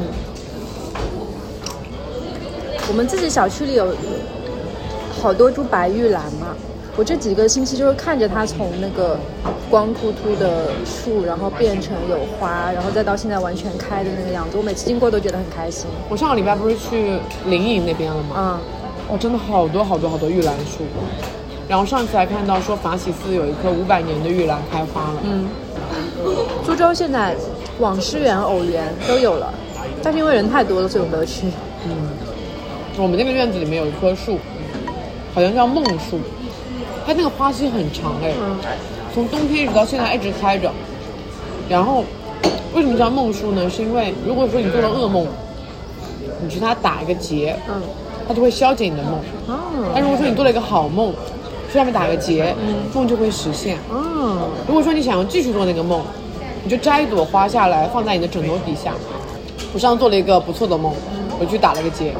[2.88, 3.94] 我们自己小区里有
[5.22, 6.56] 好多株白玉兰嘛，
[6.96, 9.18] 我这几个星期就是看着它从那个
[9.70, 15.86] 光秃秃的树，然后变成有花，然后再到现在完全开的那个样子，我每次经过都觉得很开心。
[16.08, 18.36] 我上个礼拜不是去灵隐那边了吗？
[18.36, 18.58] 嗯。
[19.08, 20.84] 哦，真的好多好多好多玉兰树，
[21.66, 25.20] 然后上次还看到说法喜寺有一棵五百年的玉兰开花了。
[25.24, 25.48] 嗯。
[26.64, 27.34] 苏州现在
[27.78, 29.52] 网师园、偶园都有了，
[30.02, 31.46] 但是因为人太多了，所以我没有去。
[31.86, 31.90] 嗯。
[32.98, 34.38] 我们那个院子里面有一棵树，
[35.34, 36.20] 好像叫梦树，
[37.10, 38.32] 它那个花期很长哎，
[39.12, 40.70] 从冬天一直到现在一直开着。
[41.68, 42.04] 然后
[42.72, 43.68] 为什么叫梦树呢？
[43.68, 45.26] 是因为如果说你做了噩梦，
[46.40, 47.82] 你去它打一个结，嗯，
[48.28, 49.14] 它就会消解你的梦。
[49.48, 49.90] 哦。
[49.92, 51.12] 但如果说你做了一个好梦，
[51.66, 52.54] 去上面打个结，
[52.94, 53.76] 梦就会实现。
[53.92, 54.38] 嗯。
[54.68, 56.00] 如果说你想要继续做那个梦，
[56.62, 58.94] 你就摘一朵花下来放在你的枕头底下。
[59.74, 60.94] 我上次做了一个不错的梦，
[61.40, 62.14] 我去打了个结。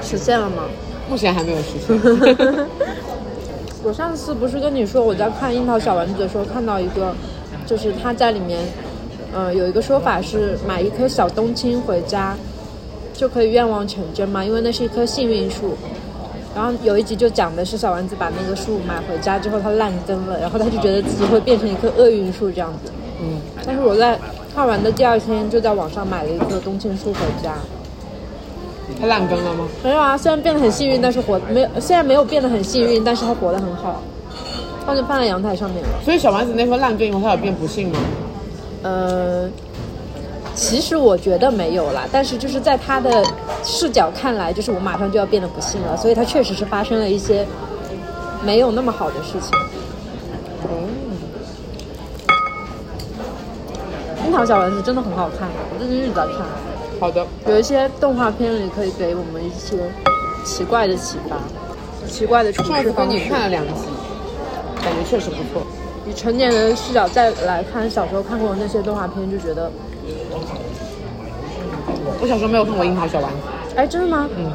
[0.00, 0.62] 实现了吗？
[1.10, 2.66] 目前还没有实现。
[3.82, 7.12] 我上次不是跟你说我在看《樱桃小丸子》的时候看到一个，
[7.66, 8.60] 就是他在里面，
[9.34, 12.36] 嗯，有一个说法是买一棵小冬青回家，
[13.12, 15.76] 就可以愿望成真嘛，因为那是一棵幸运树。
[16.54, 22.92] 然后有一集就讲的是小丸子把那个树买回家之后，它烂根了，然后他就觉得自己会变成一棵厄运树这样子。
[23.20, 23.40] 嗯。
[23.64, 24.18] 但是我在
[24.54, 27.54] 看完的第二天就在网上买了一棵冬青树回家。
[28.98, 29.68] 它烂根了吗？
[29.84, 34.02] 没有啊，虽然变得很幸运，但是活没有，虽然没有变得很幸运，但是他活得很好，
[34.86, 35.88] 放就放在阳台上面了。
[36.04, 37.98] 所以小丸子那颗烂根以后，他有变不幸吗？
[38.82, 39.48] 呃，
[40.54, 43.22] 其实我觉得没有啦，但是就是在他的
[43.62, 47.46] 视角看来，就是我马上就要变得不幸了，所以他确实是发生了一些
[48.42, 49.50] 没有那么好的事情。
[50.62, 50.88] 哦，
[54.24, 56.36] 樱桃小丸子真的很好看，我最近一直在看。
[57.00, 59.90] 好的，有一些动画片里可以给我们一些
[60.44, 61.38] 奇怪的启发，
[62.06, 63.16] 奇怪的处事方式。
[63.16, 63.86] 你看了两集，
[64.84, 65.66] 感觉确实不错。
[66.06, 69.72] 以成年人的视角再来看小时候看过的那些动画片，就觉得，
[72.20, 73.38] 我小时候没有看过《樱桃小丸子》。
[73.78, 74.28] 哎，真的吗？
[74.36, 74.52] 嗯。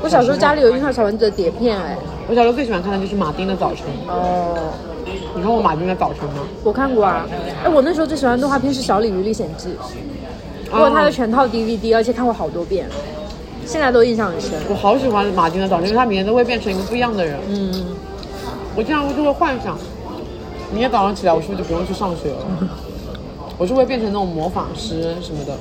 [0.00, 1.98] 我小时候家里有《樱桃小丸子》的碟片，哎。
[2.28, 3.86] 我小时候最喜欢看的就是马丁的早晨。
[4.06, 4.72] 哦。
[5.34, 6.46] 你看过马丁的早晨吗？
[6.62, 7.26] 我看过啊。
[7.64, 9.70] 哎，我那时候最喜欢的动画片是《小鲤鱼历险记》。
[10.78, 12.86] 过他的全套 DVD，而且看过好多遍，
[13.66, 14.52] 现在都印象很深。
[14.68, 17.38] 我好喜欢马丁的早晨，因为他每天都会变成一个不一样的人。
[17.48, 17.84] 嗯，
[18.76, 19.76] 我经常就会幻想，
[20.70, 22.46] 明天早上起来我是不是就不用去上学了？
[23.58, 25.54] 我就会变成那种模仿师什么的。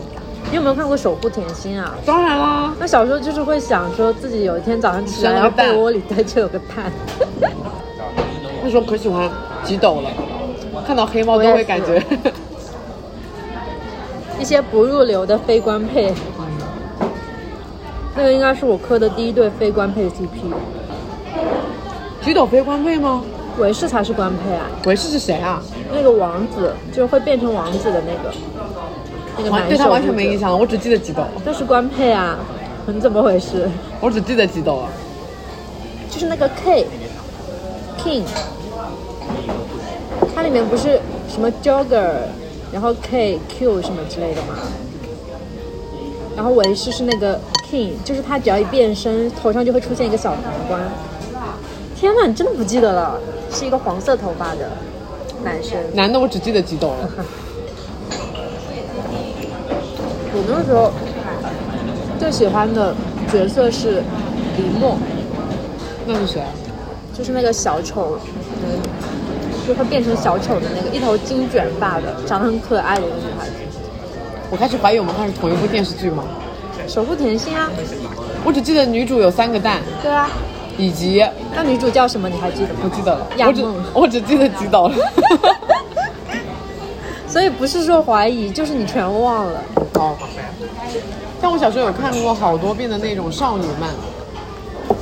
[0.50, 1.94] 你有没有看过《守护甜心》啊？
[2.06, 2.74] 当然啦。
[2.80, 6.92] 那小时候就是会想说自己有一天早上起来，然后被窝里对就有个蛋。
[8.64, 9.30] 那时候可喜欢
[9.64, 10.10] 吉斗了，
[10.88, 12.02] 看到黑猫都会感觉。
[14.40, 16.14] 一些不入流的非官配，
[18.16, 20.54] 那个应该是我磕的第一对非官配 CP。
[22.22, 23.24] 吉斗非官配吗？
[23.58, 24.66] 韦氏才是官配啊！
[24.86, 25.62] 韦氏是谁啊？
[25.94, 28.34] 那个王子，就会变成王子的那个，
[29.38, 31.24] 那个男对他完全没印象，我只记得吉斗。
[31.44, 32.38] 那是官配啊！
[32.86, 33.70] 你怎么回事？
[34.00, 34.90] 我只记得几斗啊。
[36.10, 36.88] 就是那个 K
[38.02, 38.24] King，
[40.34, 42.12] 它里面不是什么 Jogger，
[42.72, 44.56] 然后 K Q 什么之类的嘛？
[46.36, 47.40] 然后维氏是那个
[47.70, 50.82] King，就是他只要一变身，头上就会出现一个小皇冠。
[51.96, 53.20] 天哪，你真的不记得了？
[53.52, 54.72] 是一个黄色头发的
[55.44, 55.78] 男生。
[55.94, 57.10] 男的我只记得几斗了。
[60.32, 60.92] 我那时候
[62.20, 62.96] 最喜欢的
[63.32, 64.04] 角色是
[64.56, 64.98] 李默。
[66.08, 66.42] 那是谁？
[67.14, 68.18] 就是那个小丑，
[68.64, 68.80] 嗯，
[69.70, 73.54] 就会变成小丑的那个，一头金卷发的，长得很可爱的一个女孩子。
[74.50, 76.24] 我开始怀疑我们看是同一部电视剧吗？
[76.88, 77.70] 守护甜心啊！
[78.44, 79.80] 我只记得女主有三个蛋。
[80.02, 80.28] 对啊。
[80.76, 82.28] 以及那女主叫什么？
[82.28, 82.80] 你还记得吗？
[82.82, 83.28] 不记得了。
[83.38, 83.76] 亚梦。
[83.94, 84.96] 我只记得几岛了。
[87.30, 89.62] 所以不是说怀疑，就是你全忘了。
[90.00, 90.16] 哦。
[91.40, 93.92] 但我小时候有看过好多遍的那种少女漫。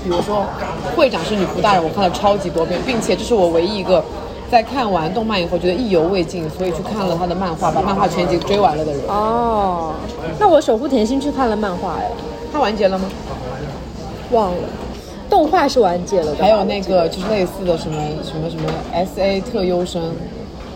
[0.03, 0.45] 比如说，
[0.93, 4.03] 会长是女仆大人，我看了超级多遍，并且这是我唯一一个
[4.49, 9.01] 在看完动漫以后觉得意犹未尽，所以去看了他的漫画，把漫画全集追完了的人。
[9.07, 9.93] 哦，
[10.39, 12.09] 那我守护甜心去看了漫画哎，
[12.51, 13.05] 它完结了吗？
[14.31, 14.57] 忘了，
[15.29, 16.33] 动画是完结了。
[16.39, 20.13] 还有那个就是类似的什么什么什么 S A 特优生，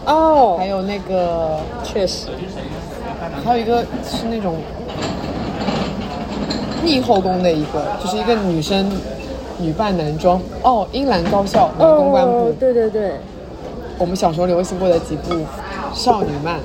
[0.05, 2.27] 哦，还有那个确实，
[3.43, 4.55] 还有一个是那种。
[6.83, 8.91] 逆后宫的一个，就是一个女生
[9.59, 13.11] 女扮男装哦，英兰高校男公关部，对对对，
[14.01, 15.45] 我们小时候流行过的几部
[15.93, 16.59] 少女漫，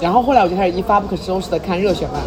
[0.00, 2.22] 然后后来我就开始一发不可收拾的看热血漫。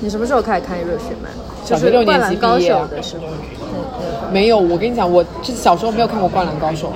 [0.00, 1.30] 你什么时候开始看热血漫？
[1.62, 3.24] 小学六年级毕业的时候。
[4.32, 6.88] 没有，我跟你讲，我是小时候没有看过《灌篮高手》，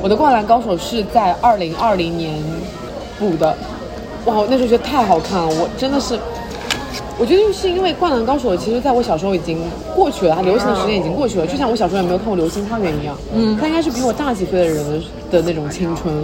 [0.00, 2.40] 我的《灌篮高手》是在二零二零年
[3.18, 3.48] 补的，
[4.26, 6.16] 哇，那时候觉得太好看了，我真的是。
[7.18, 9.58] 我觉得是因为《灌篮高手》其实在我小时候已经
[9.94, 13.16] 过去了，它流行的时间已经过去了，就像我小时候也没有看过《流星花园》一样。
[13.34, 16.14] 嗯，它应该是比我大几岁的人的那种青春。《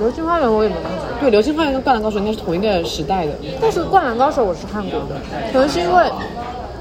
[0.00, 1.20] 流星花园》我也没看过。
[1.20, 3.32] 对，《流星花园》跟《灌篮高手》应该是同一个时代的。
[3.60, 5.14] 但是《灌篮高手》我是看过的，
[5.52, 6.10] 可能是因为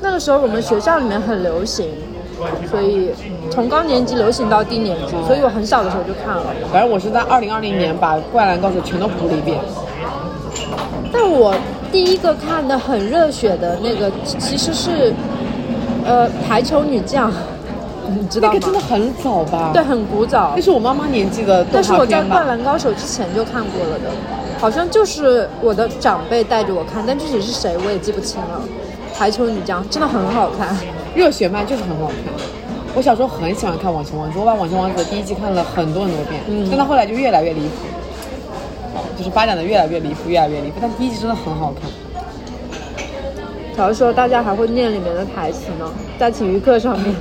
[0.01, 1.89] 那个时候我们学校里面很流行，
[2.71, 3.11] 所以
[3.51, 6.43] 从高年级流行到低年级，所以我很小的时候就看了。
[6.71, 9.59] 反正我是在二零二零年把《灌篮高手》全都补了一遍。
[11.13, 11.53] 但我。
[11.91, 15.13] 第一个看的很热血的那个其实是，
[16.05, 17.31] 呃，排球女将，
[18.09, 18.53] 你知道吗？
[18.53, 19.71] 那个真的很早吧？
[19.73, 20.53] 对，很古早。
[20.55, 24.09] 那是我妈妈年纪的但是我在《灌篮高手》之前就看过了的，
[24.59, 28.61] 好像就是我的长辈带着我看，但具体是谁我也记不清了。
[29.15, 30.75] 排球女将真的很好看，
[31.15, 32.33] 热血漫就是很好看。
[32.95, 37.69] 我小时候很喜欢看《网球王子》，我把《网球王子》第一季看了很多很多遍，但到后来就越来越离谱。
[39.19, 40.75] 就是发展的越来越离谱，越来越离谱。
[40.81, 41.91] 但第一集真的很好看。
[43.75, 47.13] 小的时候，大家还会念里面的台词呢，在体育课上面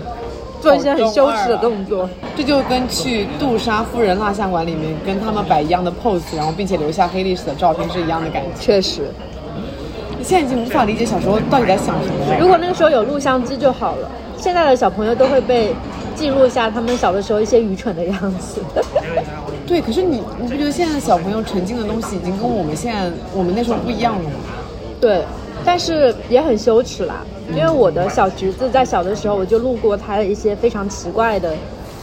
[0.61, 2.09] 做一些很羞耻的动作。
[2.37, 8.51] 这就跟去杜莎夫人蜡像馆里面跟他们摆一样的 pose，然后并且留下黑历史的照片是一样的感觉。
[8.61, 9.03] 确实，
[10.17, 12.37] 你现在已经无法理解小时候到底在想什么。
[12.39, 14.09] 如果那个时候有录像机就好了。
[14.37, 15.75] 现在的小朋友都会被
[16.15, 18.63] 记录下他们小的时候一些愚蠢的样子。
[19.69, 24.37] 对，可是你你不觉得现在小朋友沉浸的东西已经跟我们现在我们那时候不一样了吗？
[24.99, 25.23] 对，
[25.63, 27.17] 但是也很羞耻啦，
[27.55, 31.53] 因为我的小侄子在小的时候我就录过他的一些非常奇怪的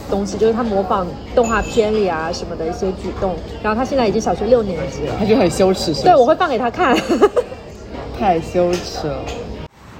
[0.08, 1.04] 东西，就是他模仿
[1.34, 6.96] 动画片里啊什么的一些举动，然后他现在已经小学六年级了，他就很羞耻，对，我会放给他看，
[8.16, 9.18] 太羞耻了。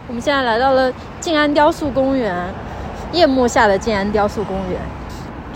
[0.06, 2.32] 我们现在来到了静安雕塑公园，
[3.12, 4.80] 夜幕下的静安雕塑公园。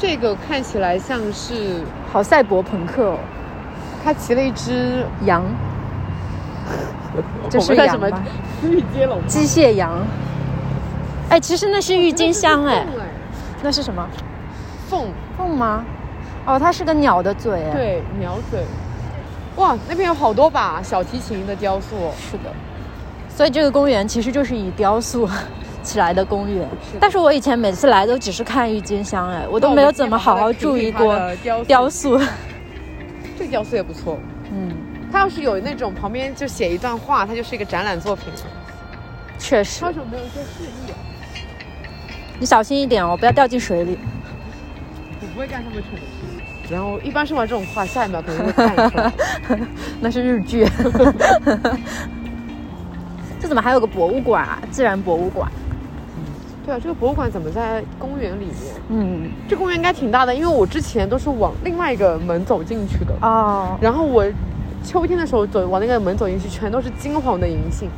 [0.01, 3.19] 这个看起来像是好赛博朋克哦，
[4.03, 5.45] 他骑了一只羊，
[7.51, 8.09] 这是什么？
[8.65, 9.21] 玉接龙？
[9.27, 9.93] 机械羊。
[11.29, 12.87] 哎，其实那是郁金香哎，
[13.63, 14.09] 那是什么？
[14.89, 15.85] 凤凤吗？
[16.47, 17.71] 哦，它是个鸟的嘴哎。
[17.75, 18.65] 对，鸟嘴。
[19.57, 22.11] 哇，那边有好多把小提琴的雕塑。
[22.19, 22.51] 是的。
[23.29, 25.29] 所以这个公园其实就是以雕塑。
[25.83, 26.69] 起来的公园，
[27.01, 31.19] 但是我以前每次来都只是看郁金香，哎，我都没有怎么好好注意过
[31.67, 32.19] 雕塑。
[33.39, 34.19] 这个雕塑也不错，
[34.53, 34.77] 嗯，
[35.11, 38.27] 它要是有那种旁边就写一段话，它就是一个展览作品。
[39.39, 39.85] 确实。
[39.87, 40.93] 为什么没有一些示意？
[42.39, 43.99] 你小心一点哦，不要掉进水里。
[45.21, 46.07] 我不会干这么蠢的事。
[46.71, 49.13] 然后一般说完这种话，下一秒可能会看出来。
[50.01, 50.67] 那是日剧。
[53.41, 54.61] 这怎么还有个博物馆啊？
[54.71, 55.51] 自然博物馆。
[56.71, 58.55] 对啊，这个博物馆怎么在公园里面？
[58.91, 63.13] 嗯，这公园应该挺大的，因为我之前都是往另外一个门走进去的。
[63.27, 63.77] 啊。
[63.81, 64.25] 然后我
[64.85, 67.91] 秋天的时候走往那个门走进去，全都是金黄的银杏。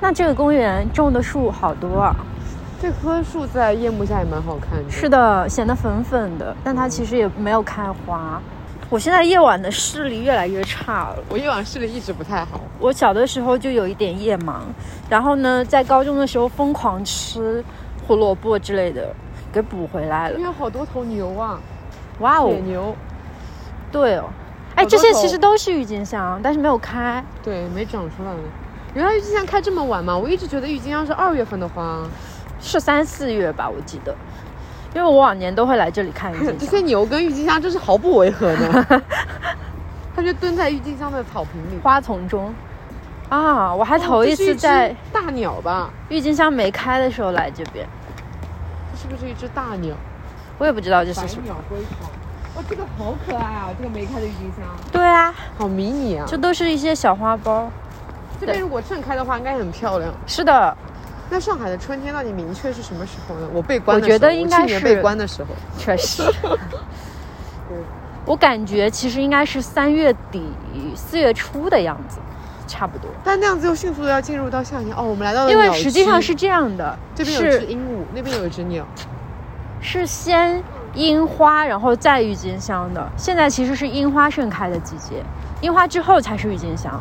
[0.00, 2.14] 那这个公园种的树好多啊。
[2.80, 4.88] 这棵树在夜幕下也蛮好看的。
[4.88, 8.40] 是的，显得粉粉的，但它其实也没有开花。
[8.90, 11.18] 我现在夜晚的视力越来越差了。
[11.28, 12.60] 我夜晚视力一直不太好。
[12.78, 14.60] 我小的时候就有一点夜盲，
[15.08, 17.64] 然后呢，在高中的时候疯狂吃
[18.06, 19.14] 胡萝卜之类的，
[19.52, 20.38] 给补回来了。
[20.38, 21.58] 因为好多头牛啊！
[22.20, 22.94] 哇哦，野牛。
[23.90, 24.28] 对哦，
[24.76, 27.24] 哎，这些其实都是郁金香，但是没有开。
[27.42, 28.40] 对，没长出来呢。
[28.94, 30.16] 原来郁金香开这么晚吗？
[30.16, 32.02] 我一直觉得郁金香是二月份的花。
[32.60, 34.14] 是三四月吧，我记得，
[34.94, 36.58] 因为我往年都会来这里看郁金香。
[36.60, 39.02] 这些牛跟郁金香真是毫不违和的，
[40.14, 42.54] 它就蹲在郁金香的草坪里、花丛中。
[43.28, 45.90] 啊，我还头一次在大鸟吧？
[46.08, 47.86] 郁金香没开的时候来这边。
[48.92, 49.94] 这是不是一只大鸟？
[50.58, 51.42] 我也不知道这是什么。
[51.44, 52.06] 鸟归巢。
[52.56, 53.70] 哇，这个好可爱啊！
[53.76, 54.64] 这个没开的郁金香。
[54.92, 56.24] 对啊，好迷你啊！
[56.28, 57.64] 这都是一些小花苞。
[58.38, 60.12] 这边如果盛开的话，应该很漂亮。
[60.28, 60.76] 是的。
[61.34, 63.48] 那上海的春天到底明确是什么时候呢？
[63.52, 65.48] 我被关，我觉得应该是被关的时候。
[65.76, 66.22] 确实。
[68.24, 70.44] 我感觉其实应该是三月底
[70.94, 72.18] 四月初的样子，
[72.68, 73.10] 差不多。
[73.24, 75.02] 但那样子又迅速的要进入到夏天哦。
[75.02, 78.86] 我们来到了因为实际上是这样的，这边有只鹦鹉，那边有一只鸟。
[79.80, 80.62] 是先
[80.94, 83.04] 樱花，然后再郁金香的。
[83.16, 85.16] 现在其实是樱花盛开的季节，
[85.60, 87.00] 樱花之后才是郁金香。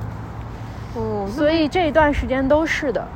[0.95, 3.07] 哦，所以这一段时间都是的。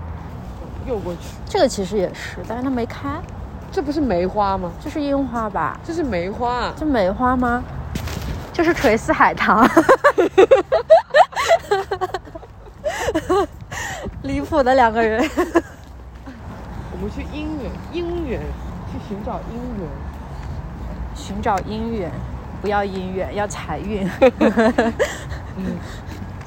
[0.87, 3.09] 又过去，这个其实也是，但是它没开。
[3.69, 4.71] 这不是梅花吗？
[4.81, 5.77] 这是樱花吧？
[5.83, 6.71] 这是梅花。
[6.77, 7.61] 这梅花吗？
[8.53, 9.69] 这是垂丝海棠。
[14.23, 15.19] 离谱的两个人。
[16.91, 18.41] 我们去姻缘，姻缘，
[18.91, 19.87] 去寻找姻缘，
[21.13, 22.09] 寻找姻缘，
[22.61, 24.09] 不要姻缘，要财运。
[25.57, 25.77] 嗯，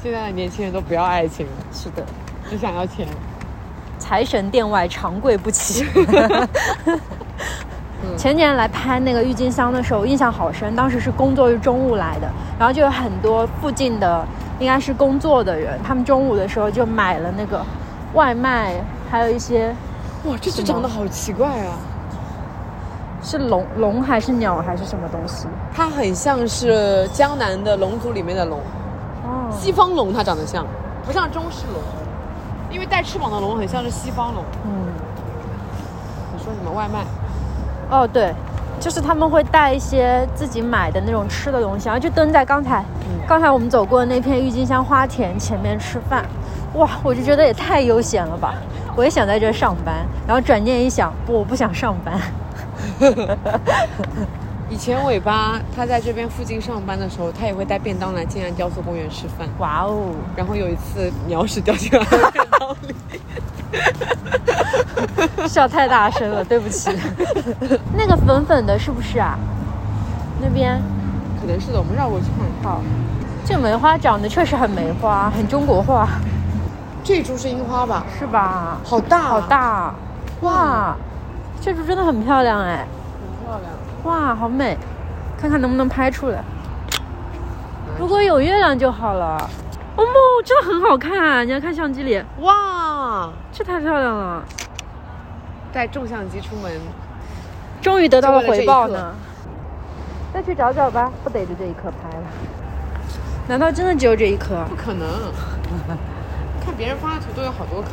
[0.02, 2.04] 现在的年轻人都不要爱情了，是的，
[2.48, 3.06] 只想要钱。
[4.10, 5.86] 财神殿外长跪不起。
[8.18, 10.74] 前年来拍那个郁金香的时候，印象好深。
[10.74, 14.26] 当时是工作日中午来的，然后就有很多附近的
[14.58, 17.64] 应该是工作的人，他们中午的时候就买了那个
[18.14, 18.74] 外卖，
[19.08, 19.72] 还有一些。
[20.24, 21.78] 哇，这只长得好奇怪啊！
[23.22, 25.46] 是龙龙还是鸟还是什么东西？
[25.72, 28.58] 它很像是江南的龙族里面的龙。
[29.22, 29.56] 哦。
[29.56, 30.66] 西方龙它长得像，
[31.06, 31.80] 不像中式龙。
[32.70, 34.44] 因为带翅膀的龙很像是西方龙。
[34.64, 34.86] 嗯，
[36.32, 37.04] 你说什么外卖？
[37.90, 38.32] 哦，对，
[38.78, 42.84] 就是他们会带一些自己买的那种吃的东西，然后就蹲在刚才，
[43.26, 46.24] 刚才我们走过的那片郁金香花田前面吃饭。
[46.74, 48.54] 哇，我就觉得也太悠闲了吧！
[48.94, 52.20] 我也想在这上班，然后转念一想，不，我不想上班。
[54.70, 59.48] 以前尾巴他在这边附近上班的时候，他也会带便当来静安雕塑公园吃饭。
[59.58, 60.12] 哇哦！
[60.36, 62.94] 然后有一次鸟屎掉进了便当里，
[65.48, 66.88] 笑太大声了，对不起。
[67.98, 69.36] 那个粉粉的是不是啊？
[70.40, 70.80] 那边
[71.40, 72.46] 可能是的，我们绕过去看。
[72.62, 72.80] 好，
[73.44, 76.08] 这梅花长得确实很梅花，很中国化。
[77.02, 78.06] 这株是樱花吧？
[78.16, 78.78] 是吧？
[78.84, 79.92] 好大，好大！
[80.42, 80.94] 哇，
[81.60, 82.86] 这株真的很漂亮哎。
[83.18, 83.72] 很漂亮。
[84.04, 84.76] 哇，好美！
[85.38, 86.42] 看看能不能拍出来。
[87.98, 89.48] 如果有月亮就好了。
[89.96, 91.46] 哦莫，真的很好看！
[91.46, 92.22] 你要看相机里。
[92.40, 94.42] 哇，这太漂亮了！
[95.72, 96.72] 带重相机出门，
[97.82, 99.14] 终于得到了回报呢。
[100.32, 102.24] 再去找找吧，不得就这一颗拍了。
[103.48, 104.64] 难道真的只有这一颗？
[104.68, 105.06] 不可能。
[106.64, 107.88] 看别人发的图都有好多颗。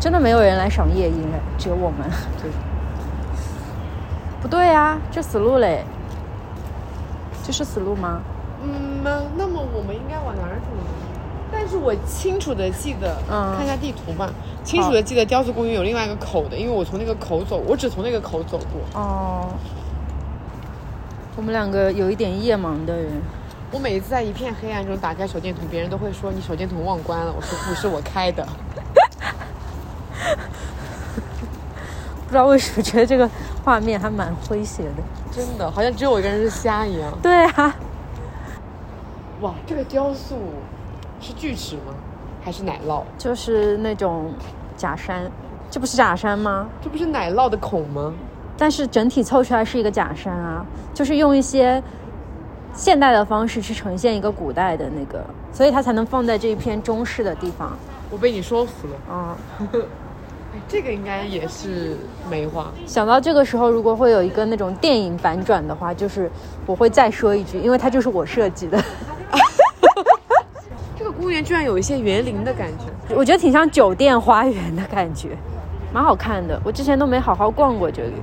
[0.00, 1.98] 真的没有人来赏夜莺哎，只有我们。
[2.42, 2.50] 对。
[4.40, 5.84] 不对呀，这死路嘞！
[7.44, 8.20] 这是死路吗？
[8.62, 10.66] 嗯，那那么我们应该往哪儿走？
[11.52, 14.30] 但是我清楚的记得，嗯，看一下地图吧。
[14.62, 19.00] 清楚的记得雕塑公园有另外一个口的，因为我从那个口走，我只从那个口走过。
[19.00, 19.48] 哦。
[21.36, 23.20] 我们两个有一点夜盲的人。
[23.72, 27.32] 我每一次在一片黑暗中打开手电筒，别人都会说你手电筒忘关了。
[27.34, 28.46] 我说不是我开的。
[32.30, 33.28] 不知道为什么觉得这个
[33.64, 35.02] 画面还蛮诙谐的，
[35.32, 37.12] 真的好像只有我一个人是瞎一样。
[37.20, 37.74] 对啊，
[39.40, 40.36] 哇，这个雕塑
[41.20, 41.92] 是锯齿吗？
[42.40, 43.02] 还是奶酪？
[43.18, 44.32] 就是那种
[44.76, 45.28] 假山，
[45.68, 46.68] 这不是假山吗？
[46.80, 48.14] 这不是奶酪的孔吗？
[48.56, 50.64] 但是整体凑出来是一个假山啊，
[50.94, 51.82] 就是用一些
[52.72, 55.20] 现代的方式去呈现一个古代的那个，
[55.52, 57.76] 所以它才能放在这一片中式的地方。
[58.08, 59.36] 我被你说服了啊。
[60.68, 61.96] 这个应该也是
[62.30, 62.70] 梅花。
[62.86, 66.30] 想到这个时候，如果会有一个那种电影反转的话，就是
[66.66, 68.82] 我会再说一句，因为它就是我设计的。
[70.96, 75.30] 这个公园居然有一些园林的感觉，我觉得挺像酒店花园的感觉，
[75.92, 76.60] 蛮好看的。
[76.64, 78.14] 我之前都没好好逛过这里。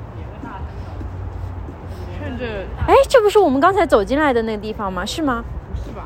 [2.19, 2.45] 趁着，
[2.87, 5.05] 哎，这不是我们刚才走进来的那个地方吗？
[5.05, 5.43] 是吗？
[5.83, 6.05] 是吧？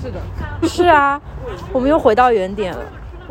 [0.00, 0.20] 是的。
[0.66, 1.20] 是啊，
[1.72, 2.80] 我们又回到原点了。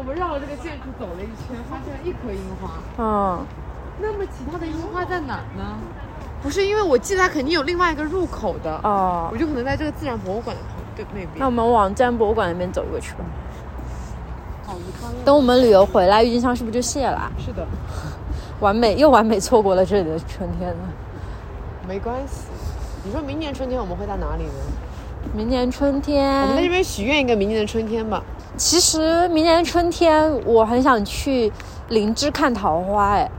[0.09, 2.71] 我们绕了这个建筑走了一圈，发现了一棵樱花。
[2.97, 3.45] 嗯。
[4.01, 5.77] 那么其他的樱花在哪呢？
[6.41, 8.79] 不是，因为我记得它肯定有另外一个入口的。
[8.83, 9.29] 哦。
[9.31, 11.29] 我就可能在这个自然博物馆的旁对那边。
[11.37, 13.19] 那我们往自然博物馆那边走过去吧。
[15.23, 17.31] 等我们旅游回来，郁金香是不是就谢了？
[17.37, 17.63] 是的。
[18.61, 20.77] 完美，又完美错过了这里的春天了。
[21.87, 22.47] 没关系。
[23.03, 24.51] 你说明年春天我们会在哪里呢？
[25.35, 28.23] 明年春天，我们在这边许愿一个明年的春天吧。
[28.59, 31.49] 其实明年春天我很想去
[31.87, 33.31] 灵芝看桃花，哎。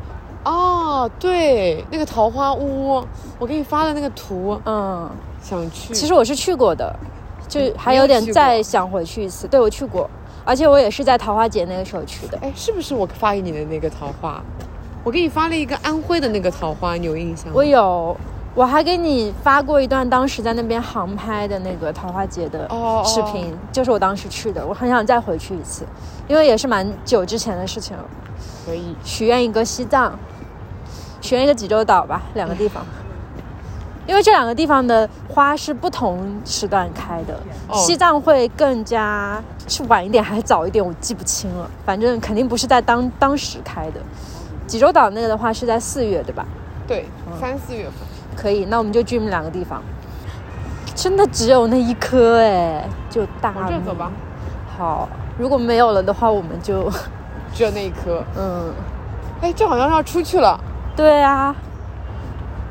[0.42, 3.04] 哦，对，那个桃花坞，
[3.38, 5.10] 我给你发的那个图，嗯，
[5.42, 5.92] 想去。
[5.92, 6.90] 其实我是去过的，
[7.46, 9.46] 就还有点再想回去一次。
[9.46, 10.08] 对，我去过，
[10.42, 12.38] 而且我也是在桃花节那个时候去的。
[12.40, 14.42] 哎，是不是我发给你的那个桃花？
[15.04, 17.52] 我给你发了一个安徽的那个桃花，你有印象吗？
[17.54, 18.16] 我有。
[18.54, 22.68] 我还给你发过一段当时在那边航拍的那个桃花节的
[23.04, 24.66] 视频，就是我当时去的。
[24.66, 25.84] 我很想再回去一次，
[26.26, 28.04] 因为也是蛮久之前的事情了。
[28.66, 30.18] 可以许愿一个西藏，
[31.20, 32.84] 许愿一个济州岛吧，两个地方。
[34.06, 37.38] 因为这两个地方的花是不同时段开的，
[37.72, 41.70] 西藏会更加是晚一点还是早一点，我记不清了。
[41.86, 44.00] 反正肯定不是在当当时开的。
[44.66, 46.44] 济州岛那个的话是在四月，对吧？
[46.88, 47.06] 对，
[47.40, 47.92] 三四月份。
[48.40, 49.82] 可以，那我们就去你们两个地方。
[50.94, 53.52] 真的只有那一颗哎，就大。
[53.52, 54.10] 往这走吧。
[54.76, 56.90] 好，如果没有了的话，我们就
[57.54, 58.22] 只有那一颗。
[58.36, 58.72] 嗯。
[59.40, 60.58] 哎，这好像要出去了。
[60.96, 61.54] 对啊。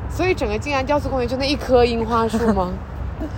[0.08, 2.72] 所以整个静安雕塑公园就那一棵樱花树吗？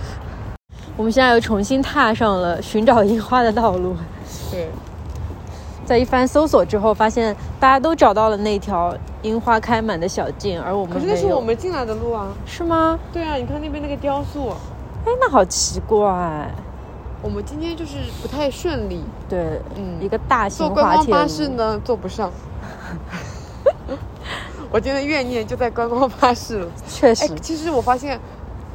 [0.97, 3.95] 我们现在又重新踏上了寻找樱花的道路。
[4.51, 4.69] 对。
[5.85, 12.27] 在一番搜索之后，发现大家都找到了那条樱花开满的小径，而我们可是那是我们进来的路啊？
[12.45, 12.97] 是吗？
[13.11, 14.49] 对啊，你看那边那个雕塑，
[15.05, 16.49] 哎，那好奇怪。
[17.21, 19.03] 我们今天就是不太顺利。
[19.29, 22.31] 对，嗯，一个大型坐观光巴士呢，坐不上。
[24.71, 26.67] 我今天的怨念就在观光巴士了。
[26.87, 28.19] 确实，其实我发现。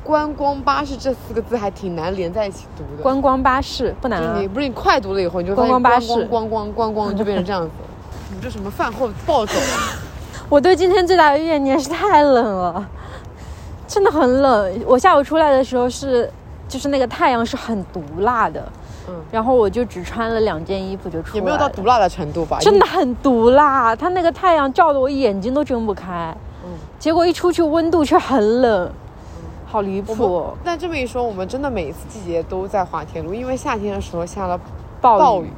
[0.09, 3.03] 观光巴士这四个字还挺难连在一起读的。
[3.03, 7.69] 观光巴士不难啊，你不是你快读了以后，你就观光巴士，观光观光就变成这样子。
[8.33, 9.53] 你这什么饭后暴走？
[10.49, 12.89] 我对今天最大的怨念是太冷了，
[13.87, 14.83] 真的很冷。
[14.87, 16.33] 我下午出来的时候是，
[16.67, 18.67] 就是那个太阳是很毒辣的，
[19.11, 21.35] 嗯，然后我就只穿了两件衣服就出来。
[21.35, 22.57] 也没有到毒辣的程度吧？
[22.63, 26.35] 真的很毒辣，它那个太阳照的我眼睛都睁不开，
[26.65, 28.91] 嗯，结果一出去温度却很冷。
[29.71, 30.47] 好离谱！
[30.65, 34.59] 但这么一说，我们真的每一次季节都在滑铁卢，因为夏天的时候下了
[34.99, 35.51] 暴雨，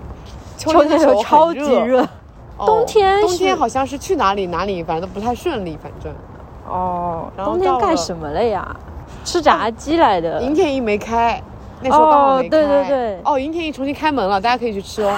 [0.59, 2.05] 秋天的时候超级热，
[2.59, 6.13] 冬天冬天好像是去哪里哪里，反正都不太顺利，反正。
[6.69, 8.77] 哦，冬天干什么了呀？
[9.25, 10.43] 吃炸鸡来的。
[10.43, 11.41] 银田一没开，
[11.81, 12.49] 那时候刚好没开。
[12.49, 13.21] 对对对。
[13.25, 15.17] 哦，银田一重新开门了，大家可以去吃哦，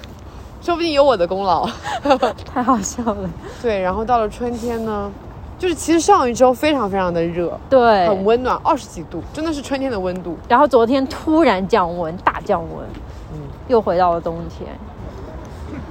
[0.60, 1.66] 说不定有我的功劳。
[2.44, 3.30] 太好笑了。
[3.62, 5.10] 对，然后到了春天呢？
[5.58, 10.36] 就是其实上一周非常非常的热，对，很温暖，二十几度，真的是春天的温度。
[10.46, 12.86] 然后昨天突然降温，大降温，
[13.32, 14.68] 嗯，又回到了冬天。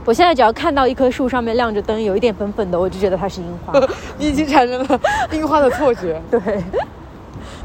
[0.06, 3.74] 我现在只要看到一棵树上面亮着灯，有一点粉粉的，我就觉得它是樱花。
[4.20, 5.00] 你 已经产生了
[5.32, 6.22] 樱花的错觉。
[6.30, 6.40] 对，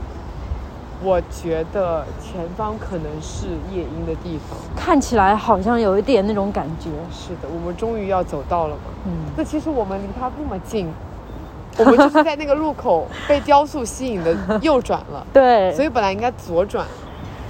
[1.04, 6.88] 我觉得前方可能是夜莺的地方，看起来好像有一点那种感觉。
[7.12, 8.82] 是的，我们终于要走到了嘛。
[9.04, 10.90] 嗯，那其实我们离它那么近。
[11.78, 16.84] 我们就是在那个路口被雕塑吸引的右转了， 对，所以本来应该左转。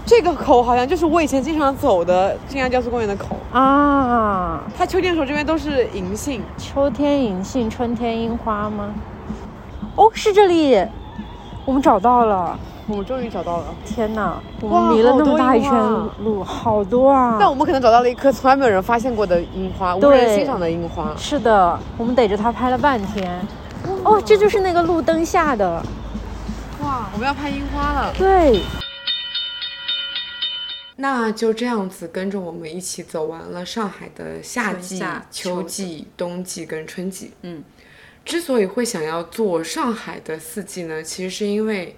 [0.07, 4.61] 这个口好像就是我以前经常走的静安雕塑公园的口啊。
[4.77, 8.93] 它秋天的时候这边都是银杏，秋天银杏，春天樱花吗？
[9.95, 10.85] 哦，是这里，
[11.65, 12.59] 我们找到了，
[12.89, 13.65] 我们终于找到了。
[13.85, 15.73] 天哪，我们迷了那么大一圈
[16.25, 17.37] 路，好多啊！
[17.39, 21.13] 但我们可能找到了一颗从来没有人发现过的樱花，无人欣赏的樱花。
[21.17, 23.31] 是的，我们逮着它拍了半天。
[24.03, 25.85] 哦，这就是那个路灯下的，
[26.81, 27.11] 哇！
[27.13, 28.13] 我们要拍樱花了。
[28.17, 28.63] 对，
[30.97, 37.33] 那就这样子跟着我们一起走完了上海的夏季、秋季、冬季跟春季。
[37.43, 37.63] 嗯，
[38.25, 41.95] 之所以会想要做上海的四季呢，其实是因为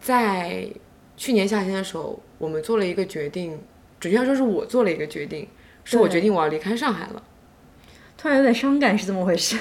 [0.00, 0.68] 在
[1.16, 3.60] 去年夏天的时候，我们做了一个决定，
[3.98, 5.48] 准确来说是我做了一个决定，
[5.84, 7.22] 是我决定我要离开上海了。
[8.16, 9.58] 突然有点伤感，是怎么回事？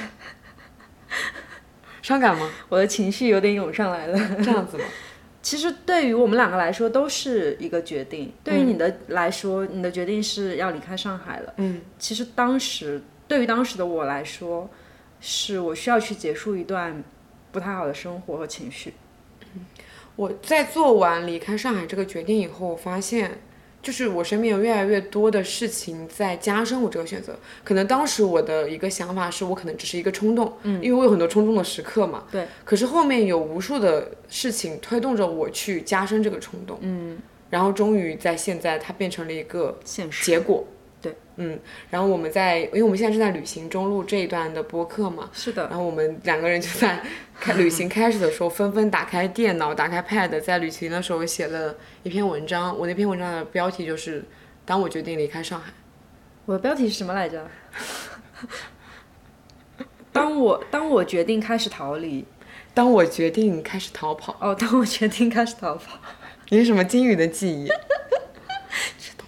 [2.02, 2.50] 伤感吗？
[2.70, 4.20] 我的情绪有点涌上来了。
[4.43, 4.84] 这样子吗？
[5.41, 8.34] 其实对于我们两个来说都是一个决定。
[8.43, 11.54] 对于你的来说，你的决定是要离开上海了。
[11.58, 14.70] 嗯，其实当时对于当时的我来说，
[15.22, 17.04] 是我需要去结束一段
[17.52, 18.93] 不太好的生活和情绪。
[20.16, 23.39] 我在做完离开上海这个决定以后，我发现。
[23.82, 27.38] 就是我身边有越来越多的事情在加深我这个选择。
[27.63, 32.25] 可能当时我的一个想法是我可能只是一个冲动，嗯，因为我有很多冲动的时刻嘛。
[32.32, 32.45] 对。
[32.65, 37.17] 可是后面有无数的事情推动着我去加深这个冲动，嗯。
[37.49, 40.63] 然后终于在现在，它变成了一个现实结果。
[41.39, 41.59] 对，嗯。
[41.89, 45.29] 然后我们在，因为我们现在正在旅行中路这一段的播客嘛。
[45.33, 45.67] 是的。
[45.69, 47.01] 然后我们两个人就在。
[47.41, 51.73] 开旅行开始的时候，纷纷打开电脑，打开 Pad，在旅行的时候写了
[52.03, 52.77] 一篇文章。
[52.77, 54.25] 我那篇文章的标题就是
[54.67, 55.71] “当我决定离开上海”。
[56.45, 57.47] 我的标题是什么来着？
[60.11, 62.25] 当我当我决定开始逃离，
[62.73, 64.35] 当我决定开始逃跑。
[64.41, 65.97] 哦，当我决定开始逃跑。
[66.49, 67.69] 你是什么金鱼的记忆？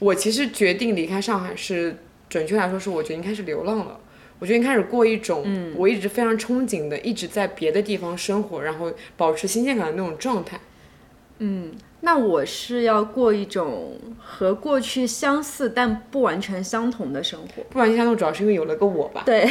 [0.02, 1.96] 我其实决定离开上海是，
[2.28, 4.00] 准确来说是我决定开始流浪了。
[4.40, 5.46] 我决定开始过一种
[5.78, 10.60] 我一直非常憧憬的，一直在别的地方生活，然后保持新鲜感的那种状态。
[11.38, 17.62] 嗯，那我是要过一种和过去相似但不完全相同的生活。
[17.70, 19.22] 不完全相同，主要是因为有了个我吧。
[19.24, 19.48] 对，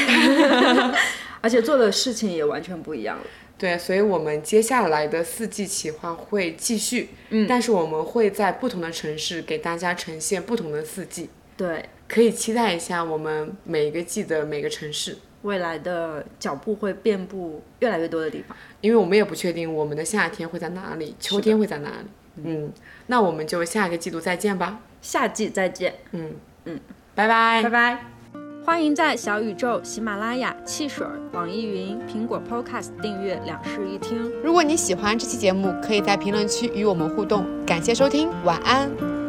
[1.41, 3.23] 而且做的事情也完全不一样了。
[3.61, 11.29] 对，所以我们接下来的四季企划会继续，嗯，但是我们会在不同的城市给大家呈现不同的四季。
[11.57, 11.85] 对。
[12.09, 22.43] 可以期待一下我们每一个季的每个城市，未来的脚步会遍布越来越多的地方，因为我们也不确定我们的夏天会在哪里，秋天会在哪里。
[22.43, 22.73] 嗯，
[23.07, 25.95] 那我们就下一个季度再见吧，夏季再见。
[26.11, 26.35] 嗯
[26.65, 26.81] 嗯，
[27.15, 28.20] 拜拜拜拜。
[28.65, 34.31] 欢迎在小宇宙、喜马拉雅、汽水、网易云、苹果 Podcast 订阅两室一厅。
[34.45, 37.47] 如果你喜欢这期节目，可以在评论区与我们互动。
[37.67, 39.20] 感谢收听，晚安。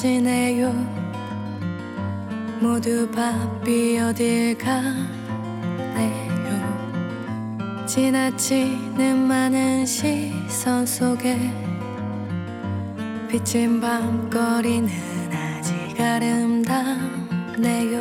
[0.00, 0.70] 지네요?
[2.60, 5.08] 모두 바삐 어딜 가네요?
[7.84, 11.36] 지나치는 많은 시선 속에
[13.28, 14.88] 비친 밤거리는
[15.32, 17.98] 아직 아름답네요